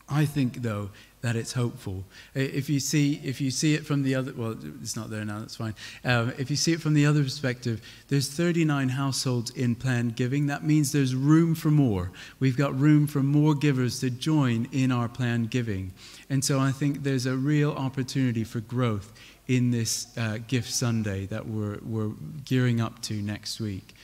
I 0.09 0.25
think, 0.25 0.63
though, 0.63 0.91
that 1.27 1.35
it's 1.35 1.53
hopeful. 1.53 2.05
If 2.35 2.71
you 2.71 2.79
see, 2.79 3.21
if 3.25 3.41
you 3.41 3.51
see 3.51 3.75
it 3.75 3.85
from 3.85 4.05
the 4.05 4.15
other, 4.15 4.33
well, 4.37 4.57
it's 4.81 4.95
not 4.95 5.11
there 5.11 5.25
now, 5.25 5.41
that's 5.41 5.57
fine. 5.57 5.75
Um, 6.05 6.33
if 6.39 6.51
you 6.51 6.57
see 6.57 6.73
it 6.73 6.81
from 6.81 6.95
the 6.95 7.05
other 7.05 7.25
perspective, 7.25 7.81
there's 8.07 8.29
39 8.29 8.91
households 8.91 9.51
in 9.51 9.75
planned 9.75 10.15
giving. 10.15 10.47
That 10.47 10.63
means 10.63 10.93
there's 10.93 11.17
room 11.17 11.57
for 11.57 11.73
more. 11.73 12.13
We've 12.39 12.57
got 12.57 12.79
room 12.79 13.09
for 13.09 13.25
more 13.25 13.57
givers 13.57 13.99
to 14.01 14.11
join 14.11 14.69
in 14.71 14.93
our 14.93 15.09
planned 15.09 15.51
giving. 15.51 15.93
And 16.31 16.45
so 16.45 16.61
I 16.61 16.71
think 16.71 17.03
there's 17.03 17.27
a 17.27 17.35
real 17.35 17.73
opportunity 17.73 18.45
for 18.45 18.61
growth 18.61 19.13
in 19.49 19.73
this 19.73 20.17
uh, 20.17 20.39
Gift 20.47 20.73
Sunday 20.73 21.27
that 21.27 21.49
we're, 21.49 21.79
we're 21.83 22.13
gearing 22.45 22.81
up 22.81 23.03
to 23.03 23.15
next 23.15 23.59
week. 23.59 23.95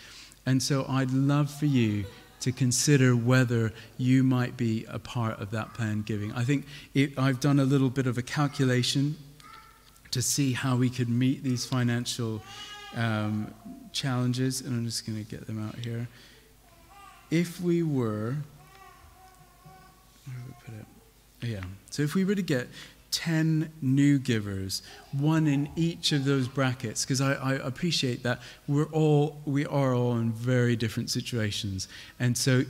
And 0.45 0.61
so 0.61 0.85
I'd 0.89 1.13
love 1.13 1.53
for 1.53 1.67
you 1.67 2.05
to 2.43 2.51
consider 2.51 3.15
whether 3.15 3.73
you 3.99 4.25
might 4.25 4.57
be 4.57 4.85
a 4.89 4.99
part 4.99 5.41
of 5.41 5.53
that 5.53 5.73
planned 5.75 6.05
giving. 6.07 6.33
I 6.33 6.43
think 6.43 6.67
it, 6.93 7.17
I've 7.17 7.39
done 7.39 7.61
a 7.61 7.65
little 7.65 7.89
bit 7.89 8.07
of 8.09 8.19
a 8.19 8.23
calculation 8.23 9.17
to 10.11 10.21
see 10.21 10.53
how 10.53 10.77
we 10.77 10.91
could 10.91 11.09
meet 11.09 11.45
these 11.45 11.65
financial 11.65 12.43
um, 12.97 13.55
challenges, 13.93 14.61
and 14.61 14.77
I'm 14.77 14.85
just 14.85 15.07
going 15.07 15.25
to 15.25 15.31
get 15.31 15.47
them 15.47 15.67
out 15.67 15.77
here. 15.77 16.09
If 17.31 17.61
we 17.61 17.85
were, 17.85 18.37
where 20.27 20.37
we 20.47 20.55
put 20.65 20.75
it? 20.75 21.49
Yeah. 21.49 21.65
So 21.91 22.03
if 22.03 22.15
we 22.15 22.25
were 22.25 22.35
to 22.35 22.43
get 22.43 22.69
10 23.12 23.70
new 23.81 24.18
givers, 24.18 24.83
one 25.12 25.46
in 25.46 25.68
each 25.77 26.12
of 26.12 26.25
those 26.25 26.48
brackets, 26.48 27.05
because 27.05 27.20
I, 27.20 27.35
I, 27.35 27.53
appreciate 27.55 28.22
that 28.22 28.40
we're 28.66 28.87
all, 28.87 29.40
we 29.44 29.66
are 29.66 29.94
all 29.94 30.16
in 30.16 30.33
very 30.33 30.75
different 30.77 31.11
situations. 31.11 31.88
And 32.18 32.37
so 32.37 32.64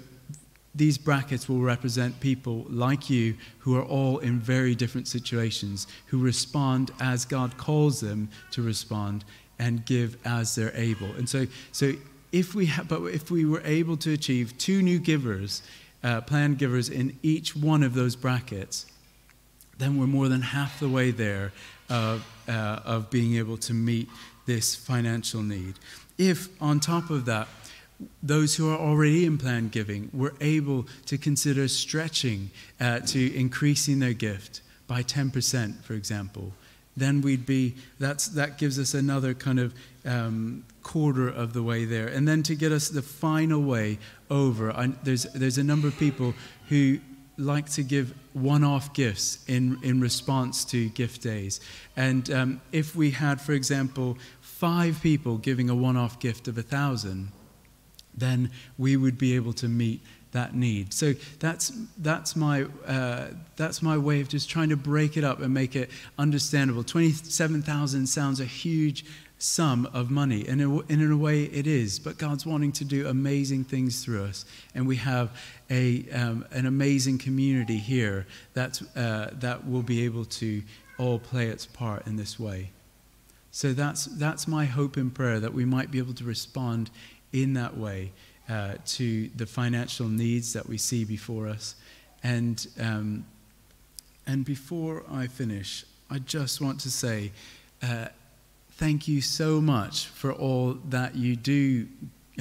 these 0.74 0.98
brackets 0.98 1.48
will 1.48 1.60
represent 1.60 2.18
people 2.20 2.66
like 2.68 3.08
you 3.08 3.36
who 3.60 3.76
are 3.76 3.84
all 3.84 4.18
in 4.18 4.40
very 4.40 4.74
different 4.74 5.06
situations, 5.06 5.86
who 6.06 6.18
respond 6.18 6.90
as 7.00 7.24
God 7.24 7.56
calls 7.56 8.00
them 8.00 8.28
to 8.50 8.62
respond 8.62 9.24
and 9.58 9.84
give 9.84 10.16
as 10.24 10.54
they're 10.54 10.74
able. 10.74 11.12
And 11.12 11.28
so, 11.28 11.46
so 11.70 11.92
if 12.32 12.54
we 12.54 12.66
ha- 12.66 12.84
but 12.88 13.02
if 13.04 13.30
we 13.30 13.44
were 13.44 13.62
able 13.64 13.96
to 13.98 14.12
achieve 14.12 14.56
two 14.58 14.82
new 14.82 14.98
givers, 14.98 15.62
uh, 16.02 16.20
planned 16.22 16.58
givers 16.58 16.88
in 16.88 17.18
each 17.22 17.54
one 17.54 17.82
of 17.82 17.94
those 17.94 18.16
brackets, 18.16 18.86
then 19.82 19.98
we're 19.98 20.06
more 20.06 20.28
than 20.28 20.42
half 20.42 20.78
the 20.78 20.88
way 20.88 21.10
there 21.10 21.52
of, 21.90 22.24
uh, 22.48 22.80
of 22.84 23.10
being 23.10 23.36
able 23.36 23.56
to 23.58 23.74
meet 23.74 24.08
this 24.46 24.74
financial 24.74 25.42
need. 25.42 25.74
If, 26.18 26.48
on 26.62 26.80
top 26.80 27.10
of 27.10 27.24
that, 27.26 27.48
those 28.22 28.56
who 28.56 28.70
are 28.70 28.78
already 28.78 29.24
in 29.24 29.38
planned 29.38 29.72
giving 29.72 30.10
were 30.12 30.34
able 30.40 30.86
to 31.06 31.18
consider 31.18 31.68
stretching 31.68 32.50
uh, 32.80 33.00
to 33.00 33.34
increasing 33.34 33.98
their 33.98 34.12
gift 34.12 34.60
by 34.86 35.02
10%, 35.02 35.82
for 35.82 35.94
example, 35.94 36.52
then 36.96 37.22
we'd 37.22 37.46
be, 37.46 37.74
that's, 37.98 38.28
that 38.28 38.58
gives 38.58 38.78
us 38.78 38.94
another 38.94 39.34
kind 39.34 39.58
of 39.58 39.74
um, 40.04 40.64
quarter 40.82 41.28
of 41.28 41.52
the 41.54 41.62
way 41.62 41.84
there. 41.84 42.08
And 42.08 42.28
then 42.28 42.42
to 42.44 42.54
get 42.54 42.72
us 42.72 42.88
the 42.88 43.02
final 43.02 43.62
way 43.62 43.98
over, 44.30 44.72
I, 44.72 44.88
there's, 45.02 45.24
there's 45.32 45.58
a 45.58 45.64
number 45.64 45.88
of 45.88 45.96
people 45.96 46.34
who 46.68 46.98
like 47.36 47.70
to 47.70 47.82
give 47.82 48.14
one 48.32 48.64
off 48.64 48.92
gifts 48.92 49.38
in, 49.48 49.78
in 49.82 50.00
response 50.00 50.64
to 50.66 50.88
gift 50.90 51.22
days. 51.22 51.60
And 51.96 52.30
um, 52.30 52.60
if 52.72 52.94
we 52.94 53.10
had, 53.10 53.40
for 53.40 53.52
example, 53.52 54.18
five 54.40 55.00
people 55.02 55.38
giving 55.38 55.70
a 55.70 55.74
one 55.74 55.96
off 55.96 56.20
gift 56.20 56.48
of 56.48 56.58
a 56.58 56.62
thousand, 56.62 57.32
then 58.14 58.50
we 58.76 58.96
would 58.96 59.18
be 59.18 59.34
able 59.34 59.52
to 59.54 59.68
meet 59.68 60.00
that 60.32 60.54
need. 60.54 60.92
So 60.92 61.14
that's, 61.40 61.72
that's, 61.98 62.34
my, 62.34 62.64
uh, 62.86 63.28
that's 63.56 63.82
my 63.82 63.98
way 63.98 64.20
of 64.20 64.28
just 64.28 64.48
trying 64.48 64.70
to 64.70 64.76
break 64.76 65.16
it 65.16 65.24
up 65.24 65.40
and 65.40 65.52
make 65.52 65.76
it 65.76 65.90
understandable. 66.18 66.84
27,000 66.84 68.06
sounds 68.06 68.40
a 68.40 68.44
huge 68.44 69.04
sum 69.42 69.88
of 69.92 70.10
money. 70.10 70.46
And 70.46 70.60
in 70.88 71.10
a 71.10 71.16
way, 71.16 71.44
it 71.44 71.66
is. 71.66 71.98
But 71.98 72.16
God's 72.16 72.46
wanting 72.46 72.70
to 72.72 72.84
do 72.84 73.08
amazing 73.08 73.64
things 73.64 74.04
through 74.04 74.24
us. 74.24 74.44
And 74.74 74.86
we 74.86 74.96
have 74.96 75.30
a, 75.68 76.08
um, 76.10 76.46
an 76.52 76.66
amazing 76.66 77.18
community 77.18 77.78
here 77.78 78.26
that's, 78.54 78.82
uh, 78.96 79.30
that 79.40 79.66
will 79.66 79.82
be 79.82 80.04
able 80.04 80.24
to 80.26 80.62
all 80.96 81.18
play 81.18 81.48
its 81.48 81.66
part 81.66 82.06
in 82.06 82.16
this 82.16 82.38
way. 82.38 82.70
So 83.50 83.72
that's, 83.72 84.04
that's 84.04 84.46
my 84.46 84.64
hope 84.64 84.96
and 84.96 85.12
prayer 85.12 85.40
that 85.40 85.52
we 85.52 85.64
might 85.64 85.90
be 85.90 85.98
able 85.98 86.14
to 86.14 86.24
respond 86.24 86.90
in 87.32 87.54
that 87.54 87.76
way 87.76 88.12
uh, 88.48 88.74
to 88.84 89.28
the 89.36 89.46
financial 89.46 90.06
needs 90.06 90.52
that 90.52 90.68
we 90.68 90.78
see 90.78 91.04
before 91.04 91.48
us. 91.48 91.74
And, 92.22 92.64
um, 92.80 93.26
and 94.24 94.44
before 94.44 95.02
I 95.10 95.26
finish, 95.26 95.84
I 96.08 96.20
just 96.20 96.60
want 96.60 96.78
to 96.80 96.90
say, 96.90 97.32
uh, 97.82 98.06
thank 98.82 99.06
you 99.06 99.20
so 99.20 99.60
much 99.60 100.08
for 100.08 100.32
all 100.32 100.72
that 100.88 101.14
you 101.14 101.36
do 101.36 101.86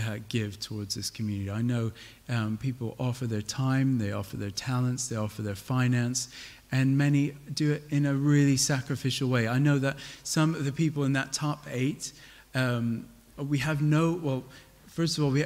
uh, 0.02 0.18
give 0.28 0.60
towards 0.60 0.96
this 0.96 1.12
community. 1.12 1.52
I 1.52 1.62
know 1.62 1.92
um, 2.30 2.58
people 2.58 2.96
offer 2.98 3.28
their 3.28 3.44
time, 3.44 4.00
they 4.00 4.12
offer 4.12 4.38
their 4.38 4.50
talents, 4.50 5.08
they 5.08 5.18
offer 5.18 5.44
their 5.44 5.54
finance, 5.54 6.30
and 6.72 6.98
many 6.98 7.36
do 7.54 7.74
it 7.74 7.84
in 7.92 8.08
a 8.08 8.16
really 8.16 8.58
sacrificial 8.58 9.30
way. 9.30 9.48
I 9.48 9.60
know 9.60 9.78
that 9.78 9.98
some 10.24 10.56
of 10.56 10.66
the 10.66 10.72
people 10.72 11.04
in 11.04 11.14
that 11.14 11.32
top 11.32 11.68
eight, 11.70 12.12
um, 12.56 13.06
we 13.38 13.60
have 13.60 13.84
no, 13.84 14.14
well, 14.14 14.44
first 14.88 15.20
of 15.20 15.24
all, 15.24 15.30
we, 15.30 15.46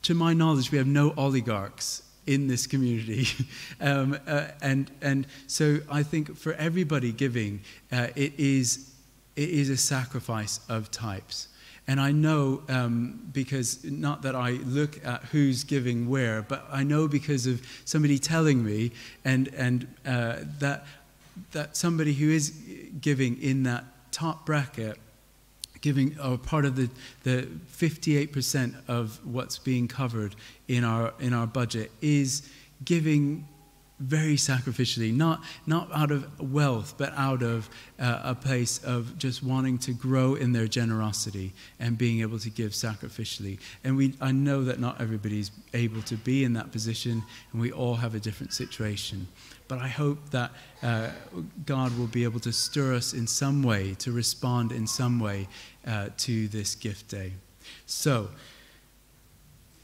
to 0.00 0.14
my 0.14 0.32
knowledge, 0.32 0.72
we 0.72 0.78
have 0.78 0.86
no 0.86 1.12
oligarchs 1.18 2.02
in 2.26 2.48
this 2.48 2.66
community. 2.66 3.26
um, 3.82 4.18
uh, 4.26 4.46
and, 4.62 4.90
and 5.02 5.26
so 5.46 5.80
I 5.90 6.02
think 6.02 6.38
for 6.38 6.54
everybody 6.54 7.12
giving, 7.12 7.60
uh, 7.92 8.06
it 8.16 8.32
is 8.38 8.94
it 9.36 9.50
is 9.50 9.70
a 9.70 9.76
sacrifice 9.76 10.60
of 10.68 10.90
types. 10.90 11.48
And 11.88 12.00
I 12.00 12.10
know 12.10 12.62
um, 12.68 13.28
because, 13.32 13.84
not 13.84 14.22
that 14.22 14.34
I 14.34 14.52
look 14.64 15.04
at 15.06 15.22
who's 15.26 15.62
giving 15.62 16.08
where, 16.08 16.42
but 16.42 16.66
I 16.70 16.82
know 16.82 17.06
because 17.06 17.46
of 17.46 17.62
somebody 17.84 18.18
telling 18.18 18.64
me 18.64 18.90
and, 19.24 19.48
and 19.54 19.86
uh, 20.04 20.38
that, 20.58 20.84
that 21.52 21.76
somebody 21.76 22.12
who 22.12 22.30
is 22.30 22.50
giving 23.00 23.40
in 23.40 23.62
that 23.64 23.84
top 24.10 24.46
bracket, 24.46 24.98
giving 25.80 26.18
or 26.18 26.38
part 26.38 26.64
of 26.64 26.74
the, 26.74 26.90
the 27.22 27.46
58% 27.70 28.74
of 28.88 29.20
what's 29.24 29.58
being 29.58 29.86
covered 29.86 30.34
in 30.66 30.82
our, 30.82 31.14
in 31.20 31.32
our 31.32 31.46
budget, 31.46 31.92
is 32.00 32.50
giving 32.84 33.46
very 33.98 34.36
sacrificially, 34.36 35.14
not, 35.14 35.42
not 35.66 35.90
out 35.92 36.10
of 36.10 36.52
wealth, 36.52 36.94
but 36.98 37.12
out 37.16 37.42
of 37.42 37.70
uh, 37.98 38.20
a 38.24 38.34
place 38.34 38.78
of 38.84 39.16
just 39.16 39.42
wanting 39.42 39.78
to 39.78 39.92
grow 39.92 40.34
in 40.34 40.52
their 40.52 40.68
generosity 40.68 41.52
and 41.80 41.96
being 41.96 42.20
able 42.20 42.38
to 42.38 42.50
give 42.50 42.72
sacrificially. 42.72 43.58
And 43.84 43.96
we, 43.96 44.14
I 44.20 44.32
know 44.32 44.64
that 44.64 44.80
not 44.80 45.00
everybody's 45.00 45.50
able 45.72 46.02
to 46.02 46.16
be 46.16 46.44
in 46.44 46.52
that 46.54 46.72
position, 46.72 47.22
and 47.52 47.60
we 47.60 47.72
all 47.72 47.94
have 47.94 48.14
a 48.14 48.20
different 48.20 48.52
situation. 48.52 49.26
But 49.68 49.78
I 49.78 49.88
hope 49.88 50.30
that 50.30 50.52
uh, 50.82 51.10
God 51.64 51.96
will 51.98 52.06
be 52.06 52.24
able 52.24 52.40
to 52.40 52.52
stir 52.52 52.94
us 52.94 53.14
in 53.14 53.26
some 53.26 53.62
way, 53.62 53.94
to 54.00 54.12
respond 54.12 54.72
in 54.72 54.86
some 54.86 55.18
way 55.18 55.48
uh, 55.86 56.10
to 56.18 56.48
this 56.48 56.74
gift 56.74 57.08
day. 57.08 57.32
So, 57.86 58.28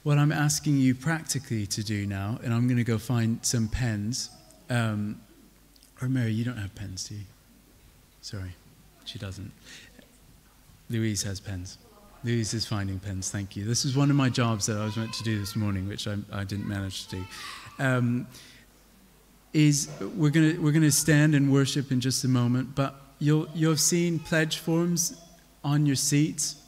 what 0.02 0.18
I'm 0.18 0.32
asking 0.32 0.78
you 0.78 0.94
practically 0.94 1.66
to 1.66 1.84
do 1.84 2.06
now, 2.06 2.38
and 2.42 2.52
I'm 2.52 2.66
going 2.66 2.78
to 2.78 2.84
go 2.84 2.98
find 2.98 3.38
some 3.42 3.68
pens. 3.68 4.30
Um, 4.68 5.20
or 6.00 6.08
Mary, 6.08 6.32
you 6.32 6.44
don't 6.44 6.56
have 6.56 6.74
pens, 6.74 7.08
do 7.08 7.14
you? 7.14 7.20
Sorry, 8.20 8.52
she 9.04 9.18
doesn't. 9.18 9.52
Louise 10.90 11.22
has 11.22 11.40
pens. 11.40 11.78
Louise 12.24 12.54
is 12.54 12.66
finding 12.66 13.00
pens, 13.00 13.30
thank 13.30 13.56
you. 13.56 13.64
This 13.64 13.84
is 13.84 13.96
one 13.96 14.10
of 14.10 14.16
my 14.16 14.28
jobs 14.28 14.66
that 14.66 14.78
I 14.78 14.84
was 14.84 14.96
meant 14.96 15.12
to 15.14 15.24
do 15.24 15.38
this 15.38 15.56
morning, 15.56 15.88
which 15.88 16.06
I, 16.06 16.16
I 16.32 16.44
didn't 16.44 16.68
manage 16.68 17.06
to 17.08 17.16
do. 17.16 17.24
Um, 17.78 18.26
is 19.52 19.90
we're 20.16 20.30
going 20.30 20.62
we're 20.62 20.72
gonna 20.72 20.90
stand 20.90 21.34
and 21.34 21.52
worship 21.52 21.90
in 21.92 22.00
just 22.00 22.24
a 22.24 22.28
moment, 22.28 22.74
but 22.74 22.94
you'll, 23.18 23.48
you'll 23.54 23.72
have 23.72 23.80
seen 23.80 24.18
pledge 24.18 24.58
forms 24.58 25.20
on 25.64 25.84
your 25.84 25.96
seats. 25.96 26.61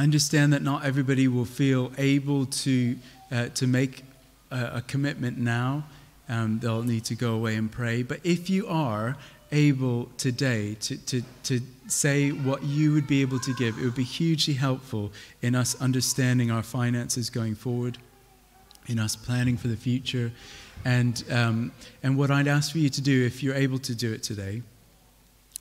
I 0.00 0.02
understand 0.02 0.54
that 0.54 0.62
not 0.62 0.86
everybody 0.86 1.28
will 1.28 1.44
feel 1.44 1.92
able 1.98 2.46
to, 2.46 2.96
uh, 3.30 3.48
to 3.48 3.66
make 3.66 4.02
a, 4.50 4.76
a 4.76 4.84
commitment 4.86 5.36
now. 5.36 5.84
Um, 6.26 6.58
they'll 6.58 6.84
need 6.84 7.04
to 7.04 7.14
go 7.14 7.34
away 7.34 7.54
and 7.56 7.70
pray. 7.70 8.02
But 8.02 8.20
if 8.24 8.48
you 8.48 8.66
are 8.66 9.18
able 9.52 10.06
today 10.16 10.78
to, 10.80 10.96
to, 10.96 11.22
to 11.42 11.60
say 11.88 12.30
what 12.30 12.62
you 12.62 12.94
would 12.94 13.06
be 13.06 13.20
able 13.20 13.40
to 13.40 13.52
give, 13.56 13.76
it 13.76 13.84
would 13.84 13.94
be 13.94 14.02
hugely 14.02 14.54
helpful 14.54 15.12
in 15.42 15.54
us 15.54 15.78
understanding 15.82 16.50
our 16.50 16.62
finances 16.62 17.28
going 17.28 17.54
forward, 17.54 17.98
in 18.86 18.98
us 18.98 19.16
planning 19.16 19.58
for 19.58 19.68
the 19.68 19.76
future. 19.76 20.32
And, 20.82 21.22
um, 21.30 21.72
and 22.02 22.16
what 22.16 22.30
I'd 22.30 22.48
ask 22.48 22.72
for 22.72 22.78
you 22.78 22.88
to 22.88 23.02
do, 23.02 23.26
if 23.26 23.42
you're 23.42 23.54
able 23.54 23.80
to 23.80 23.94
do 23.94 24.14
it 24.14 24.22
today, 24.22 24.62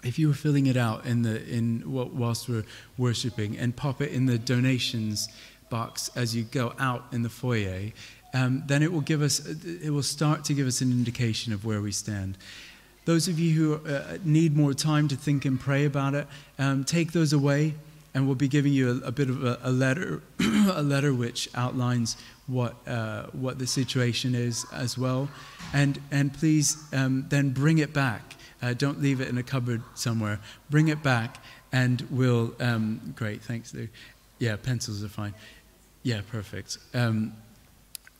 if 0.04 0.18
you 0.18 0.28
were 0.28 0.34
filling 0.34 0.68
it 0.68 0.78
out 0.78 1.06
in 1.06 1.22
the 1.24 1.46
in 1.48 1.84
whilst 1.86 2.48
we're 2.48 2.66
worshiping 2.98 3.58
and 3.58 3.76
pop 3.76 4.02
it 4.02 4.12
in 4.12 4.26
the 4.26 4.38
donations 4.38 5.28
box 5.70 6.10
as 6.16 6.36
you 6.36 6.44
go 6.44 6.74
out 6.80 7.06
in 7.12 7.22
the 7.22 7.30
foyer 7.30 7.92
um, 8.34 8.64
then 8.68 8.84
it 8.84 8.92
will 8.92 9.02
give 9.02 9.22
us, 9.22 9.46
it 9.46 9.90
will 9.90 10.04
start 10.04 10.46
to 10.46 10.54
give 10.54 10.68
us 10.68 10.82
an 10.82 10.92
indication 10.92 11.54
of 11.54 11.66
where 11.66 11.82
we 11.82 11.92
stand. 11.92 12.38
Those 13.06 13.28
of 13.28 13.40
you 13.40 13.54
who 13.54 13.88
uh, 13.88 14.18
need 14.24 14.56
more 14.56 14.74
time 14.74 15.08
to 15.08 15.16
think 15.16 15.46
and 15.46 15.60
pray 15.60 15.86
about 15.86 16.14
it, 16.14 16.28
um, 16.60 16.84
take 16.84 17.12
those 17.12 17.34
away, 17.34 17.74
and 18.14 18.26
we'll 18.26 18.36
be 18.36 18.48
giving 18.48 18.74
you 18.74 19.02
a, 19.04 19.08
a 19.08 19.12
bit 19.12 19.30
of 19.30 19.44
a, 19.44 19.60
a 19.64 19.72
letter, 19.72 20.22
a 20.74 20.84
letter 20.84 21.14
which 21.14 21.50
outlines 21.56 22.18
what 22.46 22.76
uh, 22.88 23.24
what 23.32 23.58
the 23.58 23.68
situation 23.68 24.36
is 24.36 24.66
as 24.74 24.98
well, 24.98 25.30
and 25.74 26.00
and 26.12 26.34
please 26.34 26.84
um, 26.94 27.26
then 27.30 27.50
bring 27.50 27.80
it 27.80 27.94
back. 27.94 28.36
Uh, 28.62 28.74
don't 28.74 29.02
leave 29.02 29.22
it 29.22 29.28
in 29.28 29.38
a 29.38 29.44
cupboard 29.44 29.82
somewhere. 29.96 30.40
Bring 30.70 30.90
it 30.90 31.02
back, 31.02 31.38
and 31.72 32.06
we'll. 32.10 32.54
Um, 32.60 33.14
great, 33.16 33.42
thanks, 33.42 33.74
Lou. 33.74 33.88
Yeah, 34.40 34.56
pencils 34.56 35.04
are 35.04 35.10
fine. 35.10 35.34
Yeah, 36.04 36.22
perfect. 36.30 36.78
Um, 36.94 37.34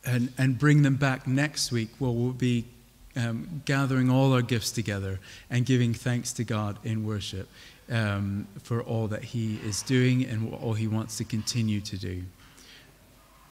and 0.06 0.32
and 0.38 0.58
bring 0.58 0.82
them 0.82 0.96
back 0.96 1.28
next 1.28 1.72
week. 1.72 1.90
Well, 2.00 2.14
we'll 2.14 2.32
be 2.32 2.66
um, 3.16 3.62
gathering 3.66 4.10
all 4.10 4.34
our 4.34 4.42
gifts 4.42 4.72
together 4.72 5.20
and 5.50 5.66
giving 5.66 5.94
thanks 5.94 6.32
to 6.34 6.44
God 6.44 6.78
in 6.84 7.06
worship 7.06 7.48
um, 7.90 8.48
for 8.64 8.82
all 8.82 9.08
that 9.08 9.24
He 9.24 9.60
is 9.66 9.82
doing 9.82 10.24
and 10.24 10.54
all 10.54 10.74
He 10.74 10.88
wants 10.88 11.18
to 11.18 11.24
continue 11.24 11.82
to 11.82 11.98
do. 11.98 12.24